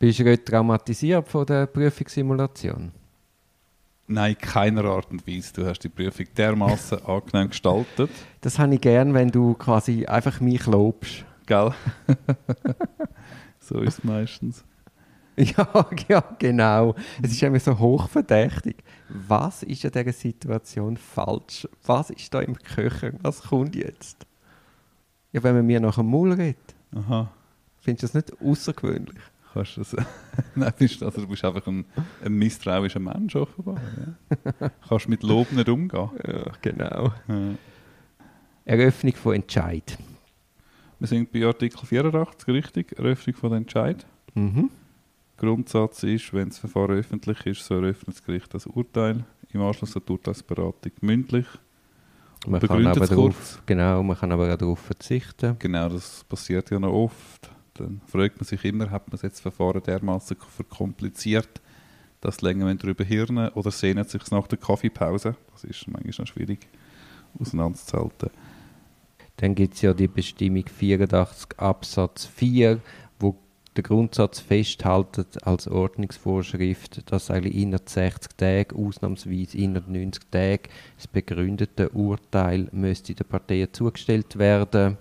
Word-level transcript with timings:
Bist 0.00 0.20
du 0.20 0.24
heute 0.24 0.44
traumatisiert 0.44 1.26
von 1.28 1.44
der 1.44 1.66
Prüfungssimulation? 1.66 2.92
Nein, 4.06 4.38
keiner 4.38 4.84
Art 4.84 5.10
und 5.10 5.26
Weise. 5.26 5.52
Du 5.52 5.66
hast 5.66 5.80
die 5.80 5.88
Prüfung 5.88 6.26
dermaßen 6.36 7.04
angenehm 7.04 7.48
gestaltet. 7.48 8.08
Das 8.40 8.60
habe 8.60 8.76
ich 8.76 8.80
gern, 8.80 9.12
wenn 9.12 9.32
du 9.32 9.54
quasi 9.54 10.06
einfach 10.06 10.38
mich 10.38 10.64
lobst. 10.66 11.24
Gell? 11.46 11.74
so 13.58 13.80
ist 13.80 13.98
es 13.98 14.04
meistens. 14.04 14.64
Ja, 15.40 15.86
ja, 16.08 16.24
genau. 16.40 16.96
Es 17.22 17.30
ist 17.30 17.40
immer 17.44 17.60
so 17.60 17.78
hochverdächtig. 17.78 18.74
Was 19.08 19.62
ist 19.62 19.84
in 19.84 19.92
dieser 19.92 20.12
Situation 20.12 20.96
falsch? 20.96 21.68
Was 21.86 22.10
ist 22.10 22.34
da 22.34 22.40
im 22.40 22.58
Köcher? 22.58 23.12
Was 23.22 23.42
kommt 23.42 23.76
jetzt? 23.76 24.26
Ja, 25.30 25.40
wenn 25.44 25.54
man 25.54 25.64
mir 25.64 25.78
nach 25.78 25.94
dem 25.94 26.10
Maul 26.10 26.32
redet. 26.32 26.74
Aha. 26.92 27.30
Findest 27.80 28.02
du 28.02 28.06
das 28.06 28.14
nicht 28.14 28.42
außergewöhnlich? 28.42 29.20
Kannst 29.52 29.76
du 29.76 29.80
das? 29.80 29.96
Nein, 30.54 30.72
bist, 30.78 31.02
also 31.02 31.22
du 31.22 31.28
bist 31.28 31.44
einfach 31.44 31.66
ein, 31.66 31.84
ein 32.24 32.32
misstrauischer 32.32 33.00
Mensch 33.00 33.36
offenbar. 33.36 33.80
Ja. 34.60 34.70
Kannst 34.88 35.08
mit 35.08 35.22
Lob 35.22 35.50
nicht 35.52 35.68
umgehen. 35.68 36.10
Ja, 36.26 36.52
genau. 36.60 37.12
Ja. 37.28 37.54
Eröffnung 38.64 39.14
von 39.14 39.34
Entscheid. 39.34 39.98
Wir 40.98 41.08
sind 41.08 41.32
bei 41.32 41.44
Artikel 41.44 41.86
84 41.86 42.48
richtig, 42.48 42.98
Eröffnung 42.98 43.36
von 43.36 43.52
Entscheid. 43.52 44.04
Mhm. 44.34 44.70
Grundsatz 45.38 46.02
ist, 46.02 46.34
wenn 46.34 46.48
das 46.48 46.58
Verfahren 46.58 46.98
öffentlich 46.98 47.46
ist, 47.46 47.64
so 47.64 47.74
eröffnet 47.74 48.16
das 48.16 48.24
Gericht 48.24 48.52
das 48.52 48.66
Urteil. 48.66 49.24
Im 49.52 49.62
Anschluss 49.62 49.96
an 49.96 50.02
die 50.06 50.12
Urteilsberatung 50.12 50.92
mündlich. 51.00 51.46
Man 52.46 52.60
kann 52.60 52.86
aber 52.86 53.06
kurz. 53.06 53.60
genau, 53.66 54.02
man 54.02 54.16
kann 54.16 54.30
aber 54.32 54.52
auch 54.52 54.58
darauf 54.58 54.80
verzichten. 54.80 55.56
Genau, 55.58 55.88
das 55.88 56.24
passiert 56.24 56.70
ja 56.70 56.78
noch 56.78 56.92
oft. 56.92 57.50
Dann 57.78 58.00
fragt 58.06 58.36
man 58.38 58.44
sich 58.46 58.64
immer, 58.64 58.90
hat 58.90 59.06
man 59.06 59.12
das 59.12 59.22
jetzt 59.22 59.40
Verfahren 59.40 59.82
dermaßen 59.82 60.36
verkompliziert, 60.36 61.60
dass 62.20 62.40
länger 62.40 62.66
wenn 62.66 62.78
darüber 62.78 63.04
hirnen 63.04 63.50
oder 63.50 63.70
sehnen 63.70 64.04
sich 64.04 64.28
nach 64.30 64.46
der 64.48 64.58
Kaffeepause. 64.58 65.36
Das 65.52 65.64
ist 65.64 65.86
manchmal 65.86 66.14
noch 66.18 66.26
schwierig 66.26 66.66
auseinanderzuhalten. 67.38 68.30
Dann 69.36 69.54
gibt 69.54 69.74
es 69.74 69.82
ja 69.82 69.94
die 69.94 70.08
Bestimmung 70.08 70.64
84 70.66 71.58
Absatz 71.58 72.26
4, 72.26 72.80
wo 73.20 73.36
der 73.76 73.84
Grundsatz 73.84 74.40
festhaltet 74.40 75.46
als 75.46 75.68
Ordnungsvorschrift, 75.68 77.08
dass 77.12 77.30
eigentlich 77.30 77.54
innerhalb 77.54 77.88
60 77.88 78.36
Tage, 78.36 78.74
ausnahmsweise 78.74 79.56
innerhalb 79.56 79.88
90 79.88 80.24
Tage, 80.32 80.62
das 80.96 81.06
begründete 81.06 81.90
Urteil 81.90 82.68
müsste 82.72 83.14
den 83.14 83.28
Parteien 83.28 83.72
zugestellt 83.72 84.36
werden. 84.38 84.98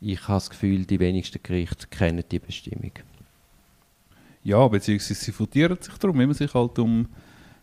Ich 0.00 0.20
habe 0.28 0.34
das 0.34 0.50
Gefühl, 0.50 0.84
die 0.84 1.00
wenigsten 1.00 1.40
Gerichte 1.42 1.86
kennen 1.88 2.22
die 2.30 2.38
Bestimmung. 2.38 2.92
Ja, 4.44 4.66
beziehungsweise 4.68 5.14
sie 5.14 5.32
fundieren 5.32 5.78
sich 5.80 5.96
darum, 5.98 6.18
wie 6.18 6.26
man 6.26 6.34
sich 6.34 6.54
halt 6.54 6.78
um 6.78 7.08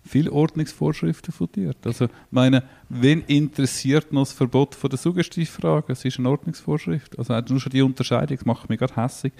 viele 0.06 0.31
Ordnungsvorschriften 0.31 1.31
fundiert. 1.34 1.78
Also, 1.86 2.08
meine, 2.30 2.64
wen 2.90 3.22
interessiert 3.22 4.12
noch 4.12 4.23
das 4.23 4.34
Verbot 4.34 4.75
von 4.75 4.90
der 4.90 5.00
Suggestivfrage? 5.00 5.94
Es 5.94 6.03
ist 6.03 6.20
eine 6.20 6.30
Ordnungsvorschrift. 6.30 7.17
Also, 7.17 7.40
nur 7.40 7.59
schon 7.59 7.72
die 7.72 7.81
Unterscheidung, 7.81 8.36
das 8.36 8.45
macht 8.45 8.70
mich 8.70 8.80
gerade 8.80 8.95
hässig 8.95 9.31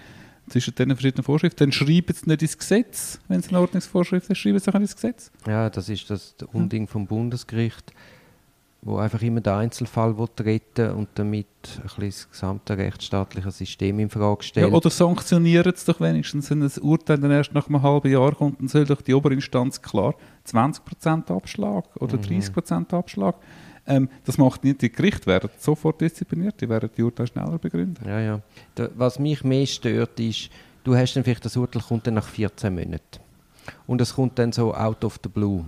zwischen 0.47 0.75
diesen 0.75 0.91
verschiedenen 0.91 1.23
Vorschriften. 1.23 1.66
Dann 1.66 1.72
schreiben 1.72 2.13
sie 2.13 2.30
nicht 2.30 2.41
ins 2.41 2.57
Gesetz, 2.57 3.19
wenn 3.28 3.39
es 3.39 3.50
eine 3.50 3.59
Ordnungsvorschrift 3.59 4.30
ist, 4.30 4.38
schreiben 4.38 4.59
sie 4.59 4.69
auch 4.69 4.73
nicht 4.73 4.83
ins 4.83 4.95
Gesetz. 4.95 5.31
Ja, 5.47 5.69
das 5.69 5.89
ist 5.89 6.09
das 6.09 6.35
Unding 6.53 6.88
vom 6.88 7.07
Bundesgericht, 7.07 7.94
wo 8.85 8.97
einfach 8.97 9.21
immer 9.21 9.39
den 9.39 9.53
Einzelfall 9.53 10.13
retten 10.41 10.91
und 10.91 11.07
damit 11.15 11.47
ein 11.77 11.83
bisschen 11.83 12.05
das 12.05 12.29
gesamte 12.29 12.77
rechtsstaatliche 12.77 13.49
System 13.51 13.99
in 13.99 14.09
Frage 14.09 14.41
Ja, 14.41 14.43
stellt. 14.43 14.73
oder 14.73 14.89
sanktionieren 14.89 15.71
es 15.73 15.85
doch 15.85 16.01
wenigstens, 16.01 16.49
wenn 16.49 16.61
ein 16.61 16.71
Urteil 16.81 17.17
dann 17.17 17.31
erst 17.31 17.53
nach 17.53 17.67
einem 17.67 17.81
halben 17.81 18.11
Jahr 18.11 18.35
kommt, 18.35 18.59
dann 18.59 18.67
soll 18.67 18.83
doch 18.85 19.01
die 19.01 19.13
Oberinstanz 19.13 19.81
klar 19.81 20.15
20% 20.45 21.31
Abschlag 21.31 21.85
oder 21.99 22.17
30% 22.17 22.93
Abschlag. 22.93 23.35
Ähm, 23.85 24.09
das 24.25 24.38
macht 24.38 24.63
nicht, 24.63 24.81
die 24.81 24.91
Gerichte 24.91 25.27
werden 25.27 25.49
sofort 25.57 26.01
diszipliniert, 26.01 26.59
die 26.59 26.69
werden 26.69 26.89
die 26.95 27.03
Urteile 27.03 27.27
schneller 27.27 27.57
begründen. 27.57 28.05
Ja, 28.07 28.19
ja. 28.19 28.41
Da, 28.75 28.89
was 28.95 29.19
mich 29.19 29.43
mehr 29.43 29.66
stört, 29.66 30.19
ist, 30.19 30.49
du 30.83 30.95
hast 30.95 31.13
dann 31.13 31.23
vielleicht 31.23 31.45
das 31.45 31.55
Urteil 31.57 31.81
kommt 31.81 32.07
dann 32.07 32.13
nach 32.16 32.27
14 32.27 32.73
Monaten. 32.73 33.19
Und 33.88 34.01
es 34.01 34.13
kommt 34.16 34.39
dann 34.39 34.51
so 34.51 34.73
out 34.73 35.03
of 35.05 35.19
the 35.23 35.29
blue. 35.29 35.66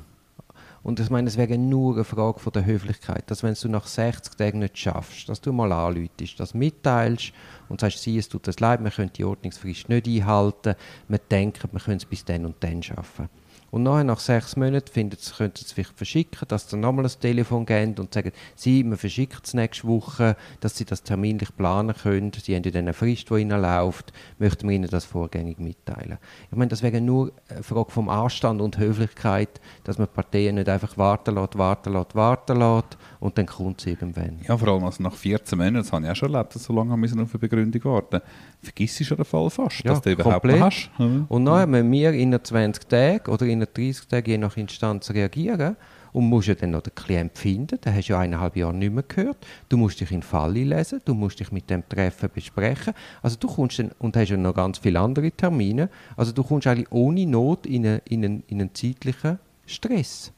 Und 0.86 1.00
ich 1.00 1.10
meine, 1.10 1.28
es 1.28 1.36
wäre 1.36 1.58
nur 1.58 1.96
eine 1.96 2.04
Frage 2.04 2.40
von 2.40 2.54
der 2.54 2.64
Höflichkeit, 2.64 3.24
dass 3.32 3.42
wenn 3.42 3.56
du 3.60 3.70
nach 3.70 3.88
60 3.88 4.36
Tagen 4.36 4.60
nicht 4.60 4.78
schaffst, 4.78 5.28
dass 5.28 5.42
du 5.42 5.52
mal 5.52 5.72
anläutest, 5.72 6.40
das 6.40 6.54
mitteilst 6.54 7.34
und 7.70 7.82
sagst, 7.82 8.04
sie, 8.04 8.20
es 8.20 8.30
tut 8.30 8.46
uns 8.46 8.60
leid, 8.60 8.84
wir 8.84 8.92
können 8.92 9.12
die 9.12 9.24
Ordnungsfrist 9.24 9.90
nicht 9.90 10.06
einhalten, 10.06 10.76
wir 11.08 11.18
denken, 11.18 11.70
wir 11.72 11.80
können 11.80 11.98
es 11.98 12.06
bis 12.06 12.24
dann 12.24 12.46
und 12.46 12.58
dann 12.60 12.84
schaffen. 12.84 13.30
Und 13.76 13.84
nachher, 13.84 14.06
nach 14.06 14.22
sechs 14.22 14.56
Monaten, 14.56 14.90
findet 14.90 15.20
es, 15.20 15.36
könnt 15.36 15.60
ihr 15.60 15.66
es 15.66 15.74
vielleicht 15.74 15.98
verschicken, 15.98 16.48
dass 16.48 16.70
sie 16.70 16.78
nochmal 16.78 17.04
ein 17.04 17.12
Telefon 17.20 17.66
geben 17.66 17.96
und 18.00 18.14
sagen, 18.14 18.32
sie, 18.56 18.86
wir 18.86 18.96
verschicken 18.96 19.40
es 19.44 19.54
nächste 19.54 19.86
Woche, 19.86 20.38
dass 20.62 20.78
sie 20.78 20.86
das 20.86 21.04
terminlich 21.04 21.54
planen 21.58 21.94
können. 21.94 22.32
Sie 22.42 22.56
haben 22.56 22.64
ja 22.64 22.72
dann 22.72 22.84
eine 22.86 22.94
Frist, 22.94 23.30
die 23.30 23.34
ihnen 23.34 23.62
läuft, 23.62 24.14
möchten 24.40 24.70
wir 24.70 24.78
ihnen 24.78 24.90
das 24.90 25.04
vorgängig 25.04 25.60
mitteilen. 25.60 26.20
Ich 26.50 26.56
meine, 26.56 26.70
das 26.70 26.84
wäre 26.84 27.02
nur 27.02 27.34
eine 27.50 27.64
Frage 27.64 27.92
vom 27.92 28.08
Anstand 28.08 28.62
und 28.62 28.78
Höflichkeit, 28.78 29.60
dass 29.84 29.98
man 29.98 30.08
Parteien 30.08 30.56
nicht 30.56 30.70
einfach 30.70 30.98
warten 30.98 31.36
lässt, 31.36 31.58
warten 31.58 31.92
lässt, 31.92 32.16
warten 32.16 32.58
lässt 32.58 32.98
und 33.20 33.38
dann 33.38 33.46
kommt 33.46 33.82
es 33.82 33.88
irgendwann. 33.88 34.40
Ja, 34.48 34.58
vor 34.58 34.70
allem 34.70 34.86
also 34.86 35.04
nach 35.04 35.16
14 35.16 35.58
Monaten, 35.58 35.76
das 35.76 35.92
habe 35.92 36.06
ich 36.06 36.12
auch 36.12 36.16
schon 36.16 36.34
erlebt, 36.34 36.56
dass 36.56 36.64
so 36.64 36.72
lange 36.72 36.92
haben 36.92 37.02
wir 37.04 37.10
auf 37.22 37.30
eine 37.34 37.40
Begründung 37.40 37.84
warten. 37.84 38.22
Vergiss 38.62 39.06
schon 39.06 39.18
den 39.18 39.26
Fall 39.26 39.50
fast, 39.50 39.84
Ja, 39.84 39.92
dass 39.92 40.02
du 40.02 40.12
überhaupt 40.14 40.44
komplett. 40.44 40.62
hast. 40.62 40.90
Mhm. 40.98 41.26
Und 41.28 41.44
dann 41.44 41.70
müssen 41.70 41.92
wir 41.92 42.14
in 42.14 42.40
20 42.42 42.88
Tagen 42.88 43.30
oder 43.30 43.46
in 43.46 43.65
30 43.74 44.08
Tagen 44.08 44.30
je 44.30 44.38
nach 44.38 44.58
Instanz 44.58 45.10
reagieren 45.12 45.76
und 46.16 46.30
musst 46.30 46.48
ja 46.48 46.56
dann 46.56 46.72
noch 46.72 46.82
den 46.82 46.96
Klient 46.96 47.38
finden, 47.38 47.80
den 47.82 47.94
hast 47.94 48.08
du 48.08 48.14
ja 48.14 48.20
eineinhalb 48.20 48.56
Jahre 48.56 48.74
nicht 48.74 48.94
mehr 48.94 49.04
gehört. 49.06 49.46
Du 49.68 49.76
musst 49.76 50.00
dich 50.00 50.12
in 50.12 50.22
den 50.22 50.24
Fall 50.24 50.54
lesen, 50.54 51.02
du 51.04 51.14
musst 51.14 51.42
dich 51.42 51.52
mit 51.52 51.70
dem 51.70 51.88
Treffen 51.90 52.30
besprechen. 52.34 52.94
Also 53.22 53.36
du 53.38 53.48
kommst 53.48 53.80
dann, 53.80 53.92
und 54.00 54.16
hast 54.16 54.30
ja 54.30 54.38
noch 54.38 54.54
ganz 54.54 54.78
viele 54.78 55.02
andere 55.02 55.32
Termine, 55.32 55.90
also 56.16 56.32
du 56.32 56.44
kommst 56.44 56.68
eigentlich 56.68 56.90
ohne 56.92 57.26
Not 57.26 57.66
in 57.66 57.86
einen, 57.86 58.02
in 58.06 58.24
einen, 58.24 58.44
in 58.48 58.62
einen 58.62 58.74
zeitlichen 58.74 59.40
Stress. 59.66 60.32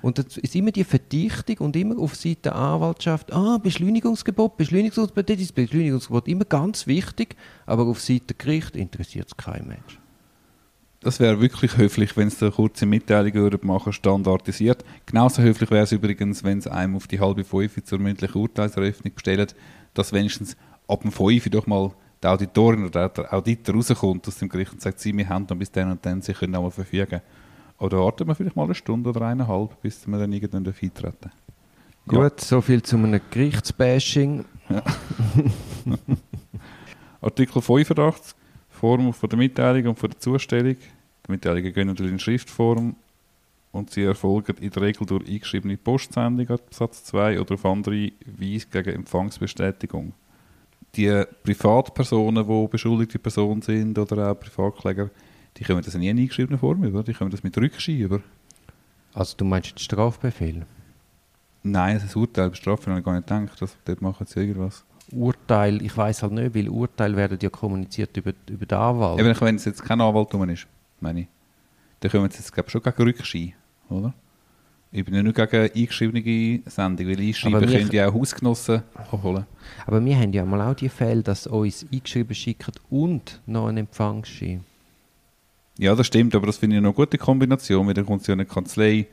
Und 0.00 0.20
es 0.20 0.36
ist 0.36 0.54
immer 0.54 0.70
die 0.70 0.84
Verdichtung 0.84 1.58
und 1.58 1.74
immer 1.74 1.98
auf 1.98 2.14
Seite 2.14 2.42
der 2.42 2.54
Anwaltschaft, 2.54 3.32
ah, 3.32 3.58
Beschleunigungsgebot, 3.58 4.56
Beschleunigungsgebot, 4.56 5.28
das 5.28 5.40
ist 5.40 5.54
Beschleunigungsgebot, 5.54 6.28
immer 6.28 6.44
ganz 6.44 6.86
wichtig, 6.86 7.34
aber 7.66 7.86
auf 7.86 8.00
Seite 8.00 8.26
der 8.28 8.36
Gericht 8.36 8.76
interessiert 8.76 9.26
es 9.26 9.36
kein 9.36 9.66
Mensch. 9.66 9.98
Das 11.00 11.20
wäre 11.20 11.40
wirklich 11.40 11.76
höflich, 11.76 12.16
wenn 12.16 12.28
es 12.28 12.42
eine 12.42 12.50
kurze 12.50 12.84
Mitteilung 12.84 13.34
würden 13.34 13.60
machen, 13.62 13.92
standardisiert. 13.92 14.84
Genauso 15.06 15.42
höflich 15.42 15.70
wäre 15.70 15.84
es 15.84 15.92
übrigens, 15.92 16.42
wenn 16.42 16.58
es 16.58 16.66
einem 16.66 16.96
auf 16.96 17.06
die 17.06 17.20
halbe 17.20 17.44
Fünfe 17.44 17.84
zur 17.84 18.00
mündlichen 18.00 18.40
Urteilseröffnung 18.40 19.14
bestellt, 19.14 19.54
dass 19.94 20.12
wenigstens 20.12 20.56
ab 20.88 21.02
dem 21.02 21.12
Fünfe 21.12 21.50
doch 21.50 21.68
mal 21.68 21.92
die 22.22 22.26
Auditorin 22.26 22.84
oder 22.84 23.08
der 23.08 23.32
Auditor 23.32 23.76
rauskommt 23.76 24.26
aus 24.26 24.38
dem 24.38 24.48
Gericht 24.48 24.72
und 24.72 24.80
sagt, 24.80 24.98
sie, 24.98 25.16
wir 25.16 25.28
haben 25.28 25.46
dann 25.46 25.58
bis 25.60 25.70
dann 25.70 25.92
und 25.92 26.04
dann, 26.04 26.20
sie 26.20 26.32
können 26.32 26.56
einmal 26.56 26.72
verfügen. 26.72 27.20
Oder 27.78 27.98
warten 27.98 28.26
wir 28.26 28.34
vielleicht 28.34 28.56
mal 28.56 28.64
eine 28.64 28.74
Stunde 28.74 29.10
oder 29.10 29.22
eineinhalb, 29.22 29.80
bis 29.80 30.04
wir 30.06 30.18
dann 30.18 30.32
irgendwann 30.32 30.66
eintreten 30.66 31.30
Ja. 32.10 32.18
Gut, 32.22 32.40
so 32.40 32.60
viel 32.60 32.82
zu 32.82 32.96
einem 32.96 33.20
Gerichtsbashing. 33.30 34.44
Artikel 37.20 37.62
85, 37.62 38.34
Form 38.78 39.12
von 39.12 39.28
der 39.28 39.38
Mitteilung 39.38 39.88
und 39.88 39.98
von 39.98 40.10
der 40.10 40.18
Zustellung. 40.18 40.76
Die 41.26 41.32
Mitteilungen 41.32 41.72
gehen 41.72 41.88
natürlich 41.88 42.12
in 42.12 42.18
Schriftform 42.18 42.96
und 43.72 43.90
sie 43.90 44.04
erfolgen 44.04 44.56
in 44.60 44.70
der 44.70 44.82
Regel 44.82 45.06
durch 45.06 45.28
eingeschriebene 45.28 45.76
Postsendung, 45.76 46.48
Absatz 46.48 47.04
2, 47.04 47.40
oder 47.40 47.54
auf 47.54 47.64
andere 47.66 48.12
Weise 48.38 48.66
gegen 48.70 48.90
Empfangsbestätigung. 48.90 50.12
Die 50.94 51.24
Privatpersonen, 51.42 52.46
die 52.46 52.68
beschuldigte 52.68 53.18
Personen 53.18 53.62
sind 53.62 53.98
oder 53.98 54.30
auch 54.30 54.40
Privatkläger, 54.40 55.10
die 55.56 55.64
kommen 55.64 55.82
das 55.82 55.94
nie 55.94 56.08
in 56.08 56.18
eingeschriebener 56.18 56.58
Form 56.58 56.82
über, 56.84 57.02
die 57.02 57.12
kommen 57.12 57.30
das 57.30 57.42
mit 57.42 57.56
Rückschein 57.58 57.98
über. 57.98 58.20
Also 59.12 59.36
du 59.36 59.44
meinst 59.44 59.72
den 59.72 59.78
Strafbefehl? 59.78 60.64
Nein, 61.62 62.00
das 62.00 62.14
Urteil 62.16 62.50
bestrafen 62.50 62.90
habe 62.90 63.00
ich 63.00 63.04
gar 63.04 63.14
nicht 63.14 63.26
gedacht, 63.26 63.60
dass 63.60 63.76
dort 63.84 64.00
machen 64.00 64.26
sie 64.26 64.40
irgendwas. 64.40 64.84
Urteil, 65.12 65.82
ich 65.82 65.96
weiß 65.96 66.22
halt 66.22 66.32
nicht, 66.32 66.54
weil 66.54 66.68
Urteile 66.68 67.16
werden 67.16 67.38
ja 67.40 67.48
kommuniziert 67.50 68.16
über, 68.16 68.32
über 68.48 68.66
den 68.66 68.78
Anwalt. 68.78 69.18
Eben, 69.20 69.40
wenn 69.40 69.56
es 69.56 69.64
jetzt 69.64 69.82
kein 69.82 70.00
Anwalt 70.00 70.32
rum 70.34 70.48
ist, 70.48 70.66
meine 71.00 71.20
ich, 71.22 71.26
dann 72.00 72.10
kommen 72.10 72.30
sie 72.30 72.38
jetzt 72.38 72.52
glaub, 72.52 72.66
ich, 72.66 72.72
schon 72.72 72.82
gegen 72.82 73.02
Rückschein, 73.02 73.52
oder? 73.88 74.12
Eben 74.92 75.12
nicht 75.12 75.24
nur 75.24 75.32
gegen 75.32 75.70
eingeschriebene 75.74 76.62
Sendung, 76.70 77.06
weil 77.08 77.18
einschreiben 77.20 77.60
wir- 77.60 77.78
können 77.78 77.90
die 77.90 78.02
auch 78.02 78.12
Hausgenossen 78.14 78.82
holen. 79.22 79.44
Aber 79.86 80.04
wir 80.04 80.16
haben 80.18 80.32
ja 80.32 80.44
mal 80.44 80.60
auch 80.70 80.74
die 80.74 80.88
Fälle, 80.88 81.22
dass 81.22 81.46
uns 81.46 81.84
eingeschrieben 81.92 82.34
schicken 82.34 82.72
und 82.88 83.40
noch 83.46 83.66
einen 83.68 83.78
Empfangsschein. 83.78 84.64
Ja, 85.78 85.94
das 85.94 86.06
stimmt, 86.06 86.34
aber 86.34 86.46
das 86.46 86.56
finde 86.56 86.76
ich 86.76 86.82
eine 86.82 86.92
gute 86.92 87.18
Kombination, 87.18 87.86
weil 87.86 87.94
dann 87.94 88.06
kommt 88.06 88.24
sie 88.24 88.32
in 88.32 88.40
eine 88.40 88.46
Kanzlei, 88.46 89.06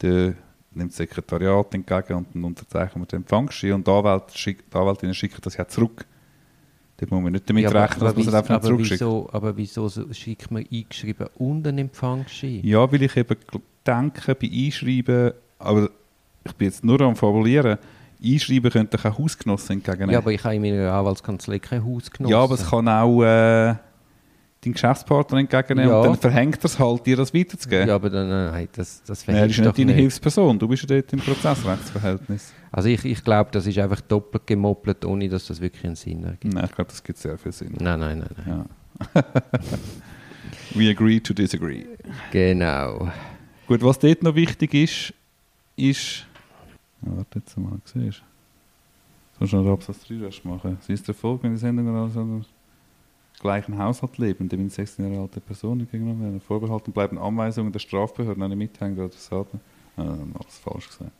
der 0.00 0.34
nimmt 0.74 0.90
das 0.90 0.96
Sekretariat 0.96 1.74
entgegen 1.74 2.14
und 2.14 2.26
dann 2.34 2.44
unterzeichnen 2.44 3.02
wir 3.02 3.06
den 3.06 3.16
Empfangsschein 3.20 3.72
und 3.72 3.86
die, 3.86 3.90
Anwalt 3.90 4.30
schick, 4.34 4.70
die 4.70 4.76
Anwältinnen 4.76 5.14
schicken 5.14 5.38
das 5.42 5.56
ja 5.56 5.66
zurück. 5.66 6.06
Dort 6.98 7.10
muss 7.10 7.22
man 7.22 7.32
nicht 7.32 7.48
damit 7.48 7.64
Ja, 7.64 7.70
rechnen, 7.70 8.00
dass 8.04 8.14
man 8.16 8.28
es 8.28 8.34
einfach 8.34 8.60
zurückschickt. 8.60 9.00
wieso, 9.00 9.28
aber 9.32 9.56
wieso 9.56 9.88
so- 9.88 10.12
schickt 10.12 10.50
man 10.50 10.64
eingeschrieben 10.70 11.26
und 11.34 11.66
einen 11.66 11.78
Empfangsschein? 11.78 12.60
Ja, 12.62 12.90
weil 12.90 13.02
ich 13.02 13.16
eben 13.16 13.36
denke, 13.86 14.34
bei 14.34 14.48
Einschreiben, 14.52 15.32
aber 15.58 15.90
ich 16.44 16.52
bin 16.54 16.68
jetzt 16.68 16.84
nur 16.84 17.00
am 17.00 17.16
Formulieren, 17.16 17.78
Einschreiben 18.24 18.70
könnte 18.70 18.98
kein 18.98 19.18
Hausgenossen 19.18 19.76
entgegennehmen. 19.76 20.12
Ja, 20.12 20.18
aber 20.18 20.32
ich 20.32 20.44
habe 20.44 20.54
in 20.54 20.62
meiner 20.62 20.92
Anwaltskanzlei 20.92 21.58
kein 21.58 21.84
Haus 21.84 22.08
genommen. 22.10 22.30
Ja, 22.32 22.38
aber 22.40 22.54
es 22.54 22.68
kann 22.70 22.88
auch 22.88 23.22
äh, 23.24 23.74
dein 24.64 24.72
Geschäftspartner 24.74 25.38
entgegennehmen 25.38 25.90
Ja. 25.90 25.98
und 26.00 26.06
dann 26.06 26.16
verhängt 26.16 26.58
er 26.58 26.64
es 26.66 26.78
halt, 26.78 27.04
dir 27.04 27.16
das 27.16 27.34
weiterzugeben. 27.34 27.88
Ja, 27.88 27.96
aber 27.96 28.10
dann, 28.10 28.28
nein, 28.28 28.68
das, 28.72 29.02
das 29.02 29.08
er 29.08 29.12
ist 29.12 29.22
verhältst 29.24 29.58
ja 29.58 29.64
doch 29.64 29.70
nicht 29.72 29.78
deine 29.78 29.92
nicht. 29.92 30.00
Hilfsperson, 30.00 30.58
du 30.58 30.68
bist 30.68 30.82
ja 30.82 30.88
dort 30.96 31.12
im 31.12 31.18
Prozessrechtsverhältnis. 31.18 32.52
Also 32.70 32.88
ich, 32.88 33.04
ich 33.04 33.24
glaube, 33.24 33.50
das 33.52 33.66
ist 33.66 33.78
einfach 33.78 34.00
doppelt 34.02 34.46
gemoppelt, 34.46 35.04
ohne 35.04 35.28
dass 35.28 35.46
das 35.46 35.60
wirklich 35.60 35.84
einen 35.84 35.96
Sinn 35.96 36.24
ergibt. 36.24 36.54
Nein, 36.54 36.64
ich 36.64 36.72
glaube, 36.74 36.90
das 36.90 37.02
gibt 37.02 37.18
sehr 37.18 37.36
viel 37.38 37.52
Sinn. 37.52 37.74
Nein, 37.80 37.98
nein, 38.00 38.18
nein, 38.18 38.28
nein. 38.46 38.64
Ja. 39.14 39.24
We 40.74 40.90
agree 40.90 41.20
to 41.20 41.34
disagree. 41.34 41.84
Genau. 42.30 43.10
Gut, 43.66 43.82
was 43.82 43.98
dort 43.98 44.22
noch 44.22 44.34
wichtig 44.34 44.74
ist, 44.74 45.12
ist. 45.76 46.26
Ja, 47.02 47.16
warte 47.16 47.38
jetzt 47.40 47.56
mal, 47.58 47.72
siehst 47.84 48.18
du? 48.20 48.22
Sollst 49.38 49.52
du 49.52 49.56
noch 49.56 49.64
den 49.64 49.72
Absatz 49.72 50.04
3 50.06 50.14
erst 50.24 50.44
machen? 50.44 50.78
Sie 50.80 50.92
ist 50.92 51.06
der 51.08 51.14
Erfolg, 51.14 51.42
wenn 51.42 51.50
die 51.52 51.56
Sendung 51.58 51.94
also 51.96 52.20
im 52.20 52.44
gleichen 53.42 53.76
Haushalt 53.78 54.16
leben, 54.18 54.48
dem 54.48 54.60
in 54.60 54.70
16 54.70 55.04
Jahre 55.04 55.22
alte 55.22 55.40
Personen 55.40 55.86
gegenüber 55.90 56.24
werden. 56.24 56.40
Vorbehalten 56.40 56.92
bleiben 56.92 57.18
Anweisungen 57.18 57.72
der 57.72 57.80
Strafbehörden 57.80 58.48
die 58.50 58.56
Mithänger 58.56 58.94
oder 58.94 59.04
Adressaten. 59.04 59.60
Ah, 59.96 60.02
alles 60.02 60.58
falsch 60.58 60.88
gesagt. 60.88 61.10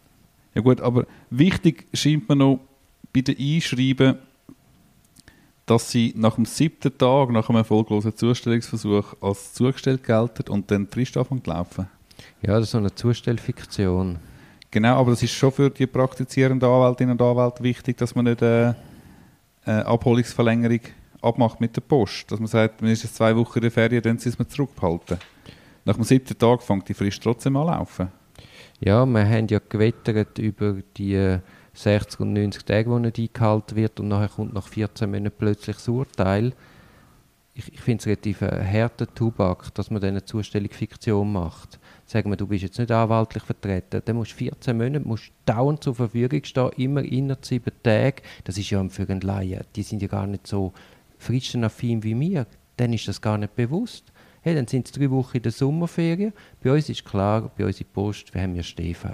Ja 0.55 0.63
gut, 0.63 0.81
aber 0.81 1.07
wichtig 1.31 1.87
scheint 1.93 2.29
mir 2.29 2.37
noch 2.37 2.61
bei 3.13 3.21
den 3.21 3.37
Einschreiben, 3.39 4.17
dass 5.67 5.91
sie 5.91 6.13
nach 6.17 6.37
dem 6.37 6.45
siebten 6.45 6.97
Tag, 6.97 7.31
nach 7.31 7.49
einem 7.49 7.59
erfolglosen 7.59 8.17
Zustellungsversuch, 8.17 9.15
als 9.21 9.53
zugestellt 9.53 10.05
gelten 10.05 10.51
und 10.51 10.71
dann 10.71 10.89
Frist 10.89 11.17
anfängt 11.17 11.45
zu 11.45 11.51
laufen. 11.51 11.87
Ja, 12.41 12.55
das 12.55 12.65
ist 12.65 12.71
so 12.73 12.79
eine 12.79 12.95
Zustellfiktion. 12.95 14.19
Genau, 14.71 14.97
aber 14.97 15.11
das 15.11 15.23
ist 15.23 15.33
schon 15.33 15.53
für 15.53 15.71
die 15.71 15.87
praktizierenden 15.87 16.69
Anwältinnen 16.69 17.13
und 17.19 17.23
Anwälte 17.23 17.63
wichtig, 17.63 17.99
dass 17.99 18.15
man 18.15 18.25
nicht 18.25 18.43
eine, 18.43 18.77
eine 19.65 19.87
Abholungsverlängerung 19.87 20.81
abmacht 21.23 21.61
mit 21.61 21.77
der 21.77 21.81
Post. 21.83 22.31
Dass 22.31 22.39
man 22.39 22.49
sagt, 22.49 22.83
man 22.83 22.91
ist 22.91 23.03
jetzt 23.03 23.17
zwei 23.17 23.37
Wochen 23.37 23.59
in 23.59 23.63
der 23.63 23.71
Ferien, 23.71 24.03
dann 24.03 24.19
sind 24.19 24.39
wir 24.39 24.49
zurückbehalten. 24.49 25.19
Nach 25.85 25.95
dem 25.95 26.05
siebten 26.05 26.39
Tag 26.39 26.63
fängt 26.63 26.89
die 26.89 26.95
Frist 26.95 27.23
trotzdem 27.23 27.57
an 27.57 27.67
laufen. 27.67 28.09
Ja, 28.81 29.07
wir 29.07 29.29
haben 29.29 29.47
ja 29.49 29.61
gewettert 29.69 30.39
über 30.39 30.79
die 30.97 31.39
60 31.75 32.21
und 32.21 32.33
90 32.33 32.65
Tage, 32.65 32.91
die 32.91 33.01
nicht 33.01 33.19
eingehalten 33.19 33.77
wird 33.77 34.01
und 34.01 34.09
nachher 34.09 34.29
kommt 34.29 34.55
nach 34.55 34.69
14 34.69 35.11
Monaten 35.11 35.37
plötzlich 35.37 35.77
das 35.77 35.89
Urteil. 35.89 36.53
Ich, 37.55 37.73
ich 37.73 37.81
finde 37.81 38.01
es 38.01 38.07
relativ 38.07 38.43
ein 38.43 38.67
harter 38.67 39.13
Tubak, 39.13 39.75
dass 39.75 39.91
man 39.91 40.01
dann 40.01 40.11
eine 40.11 40.25
Zustellung 40.25 40.71
Fiktion 40.71 41.33
macht. 41.33 41.79
Sagen 42.07 42.31
wir, 42.31 42.37
du 42.37 42.47
bist 42.47 42.63
jetzt 42.63 42.79
nicht 42.79 42.91
anwaltlich 42.91 43.43
vertreten, 43.43 44.03
dann 44.05 44.17
musst 44.17 44.33
du 44.33 44.37
14 44.37 44.77
Monate 44.77 45.07
musst 45.07 45.33
dauernd 45.45 45.83
zur 45.83 45.95
Verfügung 45.95 46.45
stehen, 46.45 46.71
immer 46.77 47.03
innerhalb 47.03 47.45
sieben 47.45 47.73
Tage. 47.83 48.23
Das 48.45 48.57
ist 48.57 48.71
ja 48.71 48.87
für 48.89 49.09
einen 49.09 49.21
Laien, 49.21 49.65
die 49.77 49.83
sind 49.83 50.03
ja 50.03 50.09
gar 50.09 50.27
nicht 50.27 50.47
so 50.47 50.73
frischenaffin 51.23 52.03
wie 52.03 52.19
wir. 52.19 52.47
Dann 52.77 52.93
ist 52.93 53.09
das 53.09 53.21
gar 53.21 53.39
nicht 53.39 53.55
bewusst. 53.55 54.13
Hey, 54.43 54.55
dann 54.55 54.67
sind 54.67 54.87
es 54.87 54.93
drei 54.93 55.11
Wochen 55.11 55.37
in 55.37 55.43
der 55.43 55.53
Sommerferien. 55.53 56.33
Bei 56.63 56.73
uns 56.73 56.89
ist 56.89 57.05
klar, 57.05 57.51
bei 57.57 57.65
uns 57.65 57.81
in 57.81 57.87
der 57.87 57.93
Post, 57.93 58.35
wir 58.35 58.43
haben 58.43 58.57
ja 58.57 58.63
StV. 58.63 59.07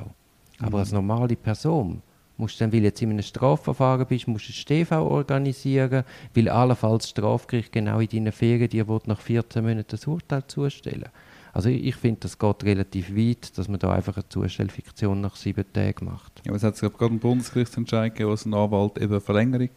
Aber 0.61 0.79
als 0.79 0.93
normale 0.93 1.37
Person 1.37 2.03
musst 2.39 2.59
du 2.59 2.65
dann, 2.65 2.73
weil 2.73 2.81
du 2.81 2.87
jetzt 2.87 3.03
in 3.03 3.11
einem 3.11 3.23
Strafverfahren 3.23 4.07
bist, 4.07 4.27
musst 4.27 4.49
du 4.49 4.53
StV 4.53 4.93
organisieren, 4.93 6.05
weil 6.35 6.49
allenfalls 6.49 7.05
das 7.05 7.11
Strafgericht 7.11 7.73
genau 7.73 8.01
in 8.01 8.09
deinen 8.09 8.33
Ferien 8.33 8.71
dir 8.71 8.87
nach 9.07 9.21
14 9.21 9.63
Monaten 9.63 9.89
das 9.89 10.07
Urteil 10.07 10.47
zustellen. 10.47 11.11
Also 11.53 11.69
ich, 11.69 11.85
ich 11.85 11.97
finde, 11.97 12.21
das 12.21 12.39
geht 12.39 12.65
relativ 12.65 13.15
weit, 13.15 13.59
dass 13.59 13.69
man 13.69 13.81
da 13.81 13.93
einfach 13.93 14.17
eine 14.17 14.29
Zustellfiktion 14.29 15.21
nach 15.21 15.37
sieben 15.37 15.65
Tagen 15.73 16.07
macht. 16.07 16.43
Ja, 16.45 16.51
aber 16.51 16.57
es 16.57 16.63
hat 16.63 16.77
sich 16.77 16.91
gerade 16.91 17.11
einen 17.11 17.19
Bundesgerichtsentscheid 17.19 18.15
gegeben, 18.15 18.31
wo 18.31 18.49
ein 18.49 18.55
Anwalt 18.55 18.99
eben 18.99 19.21
Verlängerung 19.21 19.71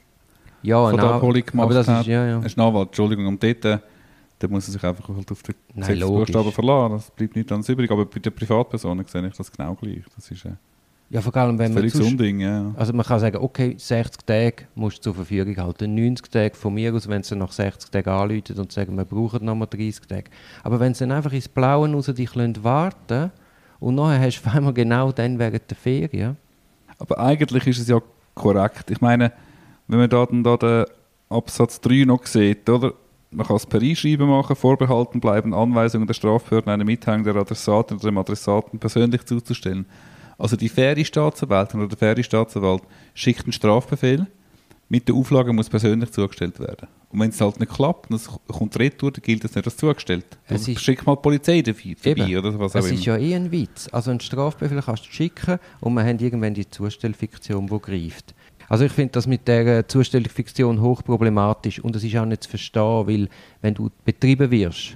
Ja, 0.63 0.89
von 0.89 0.99
der 0.99 1.09
Abholung 1.09 1.45
gemacht 1.45 1.65
aber 1.65 1.73
das 1.73 1.87
hat. 1.87 2.01
ist, 2.01 2.07
ja, 2.07 2.25
ja. 2.25 2.39
Ist 2.39 2.57
ein 2.57 2.61
Anwalt, 2.61 2.89
Entschuldigung, 2.89 3.27
und 3.27 3.41
dort 3.41 3.65
äh, 3.65 3.79
da 4.41 4.47
muss 4.47 4.67
er 4.67 4.71
sich 4.73 4.83
einfach 4.83 5.07
halt 5.07 5.31
auf 5.31 5.43
den 5.43 5.55
Gesetzesbuchstaben 5.75 6.51
verlassen. 6.51 6.93
Das 6.93 7.11
bleibt 7.11 7.35
nicht 7.35 7.49
ganz 7.49 7.69
übrig. 7.69 7.91
Aber 7.91 8.05
bei 8.05 8.19
den 8.19 8.33
Privatpersonen 8.33 9.05
sehe 9.05 9.27
ich 9.27 9.35
das 9.35 9.51
genau 9.51 9.75
gleich. 9.75 10.03
Das 10.15 10.31
ist 10.31 10.45
äh, 10.45 10.53
Ja, 11.09 11.21
vor 11.21 11.35
allem, 11.37 11.59
wenn 11.59 11.73
man 11.73 11.83
Unding. 11.83 12.39
Ja. 12.39 12.71
Also 12.75 12.93
man 12.93 13.05
kann 13.05 13.19
sagen, 13.19 13.37
okay, 13.37 13.75
60 13.77 14.25
Tage 14.25 14.67
musst 14.73 14.97
du 14.97 15.01
zur 15.01 15.15
Verfügung 15.15 15.55
halten. 15.57 15.93
90 15.93 16.31
Tage 16.31 16.55
von 16.55 16.73
mir 16.73 16.93
aus, 16.93 17.07
wenn 17.07 17.21
sie 17.21 17.35
nach 17.35 17.51
60 17.51 17.91
Tagen 17.91 18.09
anrufen 18.09 18.57
und 18.57 18.71
sagen, 18.71 18.95
wir 18.97 19.05
brauchen 19.05 19.45
nochmal 19.45 19.67
30 19.69 20.07
Tage. 20.07 20.31
Aber 20.63 20.79
wenn 20.79 20.93
sie 20.95 21.01
dann 21.01 21.11
einfach 21.11 21.33
ins 21.33 21.47
Blaue 21.47 21.91
raus 21.93 22.07
dich 22.07 22.35
warten 22.35 23.31
und 23.79 23.95
nachher 23.95 24.21
hast 24.21 24.41
du 24.41 24.49
auf 24.49 24.55
einmal 24.55 24.73
genau 24.73 25.11
dann 25.11 25.37
während 25.37 25.69
der 25.69 25.77
Ferien. 25.77 26.37
Aber 26.97 27.19
eigentlich 27.19 27.67
ist 27.67 27.79
es 27.79 27.87
ja 27.87 27.99
korrekt. 28.33 28.89
Ich 28.89 29.01
meine, 29.01 29.31
wenn 29.91 29.99
man 29.99 30.09
da 30.09 30.25
dann 30.25 30.43
da 30.43 30.57
den 30.57 30.85
Absatz 31.29 31.79
3 31.81 32.05
noch 32.05 32.25
sieht, 32.25 32.69
oder? 32.69 32.93
Man 33.33 33.47
kann 33.47 33.55
es 33.55 33.65
per 33.65 33.81
Einschreiben 33.81 34.27
machen, 34.27 34.57
vorbehalten 34.57 35.21
bleiben, 35.21 35.53
Anweisungen 35.53 36.05
der 36.05 36.13
Strafbehörden 36.13 36.69
einem 36.71 36.85
Mithänger 36.85 37.23
der 37.31 37.35
Adressaten 37.37 37.95
oder 37.97 38.09
dem 38.09 38.17
Adressaten 38.17 38.77
persönlich 38.77 39.23
zuzustellen. 39.25 39.85
Also 40.37 40.57
die 40.57 40.67
faire 40.67 41.05
Staatsanwältin 41.05 41.79
oder 41.79 41.89
der 41.95 41.97
faire 41.97 42.23
Staatsanwalt 42.23 42.81
schickt 43.13 43.43
einen 43.45 43.53
Strafbefehl, 43.53 44.27
mit 44.89 45.07
der 45.07 45.15
Auflage 45.15 45.53
muss 45.53 45.69
persönlich 45.69 46.11
zugestellt 46.11 46.59
werden. 46.59 46.89
Und 47.11 47.19
wenn 47.21 47.29
es 47.29 47.39
halt 47.39 47.57
nicht 47.61 47.71
klappt 47.71 48.09
und 48.09 48.17
es 48.17 48.27
kommt 48.49 48.77
retour, 48.77 49.11
dann 49.11 49.21
gilt 49.21 49.45
es 49.45 49.55
nicht 49.55 49.65
als 49.65 49.77
zugestellt. 49.77 50.25
Es 50.47 50.67
Also 50.67 50.79
schick 50.79 51.05
mal 51.05 51.15
die 51.15 51.21
Polizei 51.21 51.61
dabei, 51.61 51.95
vorbei 51.97 52.27
Eben. 52.27 52.37
oder 52.37 52.59
was 52.59 52.75
auch 52.75 52.79
Es 52.79 52.87
immer. 52.87 52.99
ist 52.99 53.05
ja 53.05 53.15
eh 53.17 53.33
ein 53.35 53.51
Witz. 53.51 53.87
Also 53.93 54.11
einen 54.11 54.19
Strafbefehl 54.19 54.81
kannst 54.81 55.05
du 55.05 55.11
schicken 55.11 55.59
und 55.79 55.93
wir 55.93 56.03
haben 56.03 56.19
irgendwann 56.19 56.53
die 56.53 56.69
Zustellfiktion, 56.69 57.67
die 57.67 57.79
greift. 57.79 58.35
Also 58.71 58.85
ich 58.85 58.93
finde 58.93 59.11
das 59.11 59.27
mit 59.27 59.49
der 59.49 59.85
Zustellfiktion 59.85 60.79
hochproblematisch 60.79 61.83
und 61.83 61.93
es 61.97 62.05
ist 62.05 62.15
auch 62.15 62.23
nicht 62.23 62.43
zu 62.43 62.51
verstehen, 62.51 63.05
weil 63.05 63.27
wenn 63.61 63.73
du 63.73 63.91
betrieben 64.05 64.49
wirst 64.49 64.95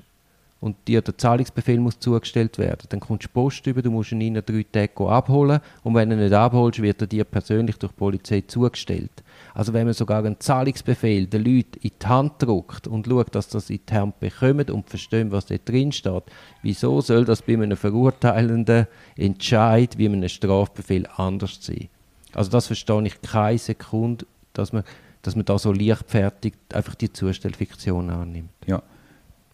und 0.62 0.78
dir 0.88 1.02
der 1.02 1.18
Zahlungsbefehl 1.18 1.82
muss 1.82 2.00
zugestellt 2.00 2.58
werden, 2.58 2.88
dann 2.88 3.02
kommst 3.02 3.26
du 3.26 3.30
Post 3.34 3.68
über, 3.68 3.82
du 3.82 3.92
musst 3.92 4.14
ihn 4.14 4.22
in 4.22 4.36
drei 4.36 4.64
Tagen 4.72 5.10
abholen 5.10 5.60
und 5.84 5.94
wenn 5.94 6.10
du 6.10 6.16
ihn 6.16 6.22
nicht 6.22 6.32
abholst, 6.32 6.82
wird 6.82 7.02
er 7.02 7.08
dir 7.08 7.26
persönlich 7.26 7.76
durch 7.76 7.92
die 7.92 7.98
Polizei 7.98 8.44
zugestellt. 8.48 9.12
Also 9.54 9.74
wenn 9.74 9.88
man 9.88 9.94
sogar 9.94 10.20
einen 10.20 10.40
Zahlungsbefehl 10.40 11.28
den 11.28 11.44
Leuten 11.44 11.78
in 11.82 11.92
die 12.02 12.08
Hand 12.08 12.42
druckt 12.42 12.88
und 12.88 13.08
schaut, 13.08 13.36
dass 13.36 13.50
das 13.50 13.70
in 13.70 13.82
die 13.90 13.94
Hand 13.94 14.22
bekommen 14.22 14.70
und 14.70 14.90
verstehen, 14.90 15.34
was 15.34 15.48
da 15.48 15.56
drin 15.58 15.92
steht, 15.92 16.24
wieso 16.62 17.02
soll 17.02 17.26
das 17.26 17.42
bei 17.42 17.56
einem 17.56 17.76
verurteilenden 17.76 18.88
Entscheid 19.18 19.98
wie 19.98 20.08
einem 20.08 20.30
Strafbefehl 20.30 21.10
anders 21.18 21.58
sein? 21.60 21.90
Also 22.36 22.52
das 22.52 22.68
verstehe 22.68 23.06
ich 23.06 23.22
keine 23.22 23.58
Sekunde, 23.58 24.26
dass 24.54 24.74
man, 24.74 24.84
dass 25.22 25.36
man 25.36 25.46
da 25.46 25.58
so 25.58 25.72
leichtfertig 25.72 26.54
einfach 26.74 26.96
die 26.96 27.12
Zustellfiktion 27.12 28.10
annimmt. 28.10 28.50
Ja, 28.66 28.82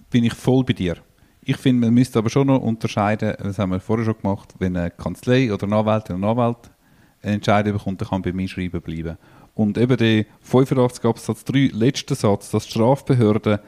bin 0.09 0.23
ich 0.23 0.33
voll 0.33 0.63
bei 0.63 0.73
dir. 0.73 0.97
Ich 1.43 1.57
finde, 1.57 1.87
man 1.87 1.93
müsste 1.93 2.19
aber 2.19 2.29
schon 2.29 2.47
noch 2.47 2.61
unterscheiden, 2.61 3.33
das 3.41 3.57
haben 3.57 3.71
wir 3.71 3.79
vorher 3.79 4.05
schon 4.05 4.17
gemacht, 4.21 4.53
wenn 4.59 4.77
eine 4.77 4.91
Kanzlei 4.91 5.51
oder 5.51 5.65
ein 5.65 5.73
Anwalt 5.73 6.09
oder 6.09 6.27
Anwalt 6.27 6.69
einen 7.23 7.35
Entscheid 7.35 7.65
bekommt, 7.65 8.01
dann 8.01 8.09
kann 8.09 8.21
bei 8.21 8.31
mir 8.31 8.47
schreiben 8.47 8.81
bleiben. 8.81 9.17
Und 9.55 9.77
eben 9.77 9.97
der 9.97 10.25
85 10.41 11.05
Absatz 11.05 11.43
3, 11.45 11.71
letzter 11.73 12.15
Satz, 12.15 12.51
dass 12.51 12.65
die 12.65 12.71
Strafbehörde 12.71 13.59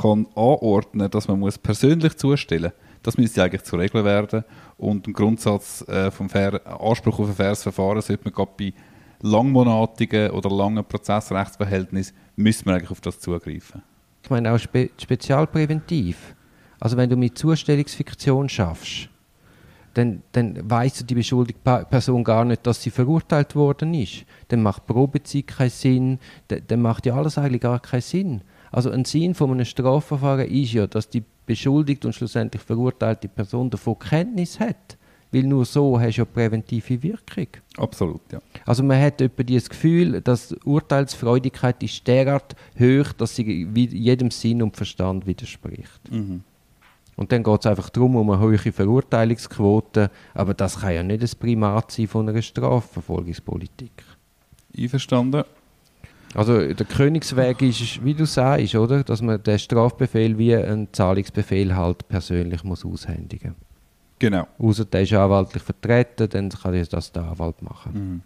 kann 0.00 0.26
anordnen, 0.34 1.10
dass 1.10 1.28
man 1.28 1.38
muss 1.38 1.58
persönlich 1.58 2.16
zustellen 2.16 2.72
das 3.08 3.16
müsste 3.16 3.42
eigentlich 3.42 3.62
zur 3.62 3.78
Regel 3.78 4.04
werden. 4.04 4.44
Und 4.76 5.06
im 5.06 5.14
Grundsatz 5.14 5.80
äh, 5.88 6.10
vom 6.10 6.28
Fair, 6.28 6.60
Anspruch 6.66 7.18
auf 7.18 7.28
ein 7.28 7.34
faires 7.34 7.62
Verfahren 7.62 8.02
sollte 8.02 8.24
man 8.24 8.34
gerade 8.34 8.50
bei 8.58 8.74
langmonatigen 9.22 10.30
oder 10.30 10.50
langen 10.50 10.84
Prozessrechtsverhältnissen, 10.84 12.14
müsste 12.36 12.66
man 12.66 12.74
eigentlich 12.74 12.90
auf 12.90 13.00
das 13.00 13.18
zugreifen. 13.18 13.82
Ich 14.22 14.28
meine 14.28 14.52
auch 14.52 14.58
spe 14.58 14.90
spezialpräventiv. 15.00 16.34
Also 16.80 16.98
wenn 16.98 17.08
du 17.08 17.16
mit 17.16 17.38
Zustellungsfiktion 17.38 18.46
schaffst, 18.50 19.08
dann, 19.94 20.22
dann 20.32 20.70
weiss 20.70 21.02
die 21.06 21.14
beschuldigte 21.14 21.86
Person 21.88 22.22
gar 22.22 22.44
nicht, 22.44 22.66
dass 22.66 22.82
sie 22.82 22.90
verurteilt 22.90 23.56
worden 23.56 23.94
ist. 23.94 24.26
Dann 24.48 24.62
macht 24.62 24.86
Probezeit 24.86 25.46
keinen 25.46 25.70
Sinn, 25.70 26.18
dann, 26.48 26.60
dann 26.66 26.82
macht 26.82 27.06
ja 27.06 27.14
alles 27.14 27.38
eigentlich 27.38 27.62
gar 27.62 27.80
keinen 27.80 28.02
Sinn. 28.02 28.42
Also 28.70 28.90
ein 28.90 29.06
Sinn 29.06 29.34
von 29.34 29.50
einem 29.50 29.64
Strafverfahren 29.64 30.46
ist 30.46 30.74
ja, 30.74 30.86
dass 30.86 31.08
die 31.08 31.24
beschuldigte 31.48 32.06
und 32.06 32.12
schlussendlich 32.12 32.62
verurteilte 32.62 33.26
Person 33.26 33.68
davon 33.70 33.98
Kenntnis 33.98 34.60
hat. 34.60 34.96
Weil 35.32 35.42
nur 35.42 35.64
so 35.64 36.00
hast 36.00 36.16
du 36.16 36.22
ja 36.22 36.24
präventive 36.24 37.02
Wirkung. 37.02 37.48
Absolut, 37.76 38.20
ja. 38.32 38.40
Also 38.64 38.82
man 38.82 39.00
hat 39.00 39.20
etwa 39.20 39.42
das 39.42 39.68
Gefühl, 39.68 40.20
dass 40.22 40.48
die 40.48 40.56
Urteilsfreudigkeit 40.64 41.82
ist 41.82 42.06
derart 42.06 42.54
hoch, 42.78 43.12
dass 43.12 43.36
sie 43.36 43.68
jedem 43.74 44.30
Sinn 44.30 44.62
und 44.62 44.76
Verstand 44.76 45.26
widerspricht. 45.26 46.00
Und 47.16 47.32
dann 47.32 47.42
geht 47.42 47.60
es 47.60 47.66
einfach 47.66 47.90
darum, 47.90 48.16
um 48.16 48.30
eine 48.30 48.40
hohe 48.40 48.56
Verurteilungsquote, 48.58 50.10
aber 50.34 50.54
das 50.54 50.80
kann 50.80 50.94
ja 50.94 51.02
nicht 51.02 51.22
das 51.22 51.34
Primat 51.34 51.90
sein 51.90 52.06
von 52.06 52.28
einer 52.28 52.40
Strafverfolgungspolitik. 52.40 54.04
Einverstanden. 54.78 55.42
Also 56.34 56.72
der 56.72 56.86
Königsweg 56.86 57.62
ist, 57.62 58.04
wie 58.04 58.14
du 58.14 58.26
sagst, 58.26 58.74
oder? 58.74 59.02
dass 59.02 59.22
man 59.22 59.42
den 59.42 59.58
Strafbefehl 59.58 60.36
wie 60.36 60.54
einen 60.54 60.92
Zahlungsbefehl 60.92 61.74
halt 61.74 62.06
persönlich 62.08 62.64
muss 62.64 62.84
aushändigen 62.84 63.54
Genau. 64.18 64.48
Außer 64.58 64.84
der 64.84 65.02
ist 65.02 65.12
anwaltlich 65.12 65.62
vertreten, 65.62 66.28
dann 66.28 66.48
kann 66.50 66.86
das 66.90 67.12
der 67.12 67.22
Anwalt 67.22 67.62
machen. 67.62 67.92
Mhm. 67.92 68.22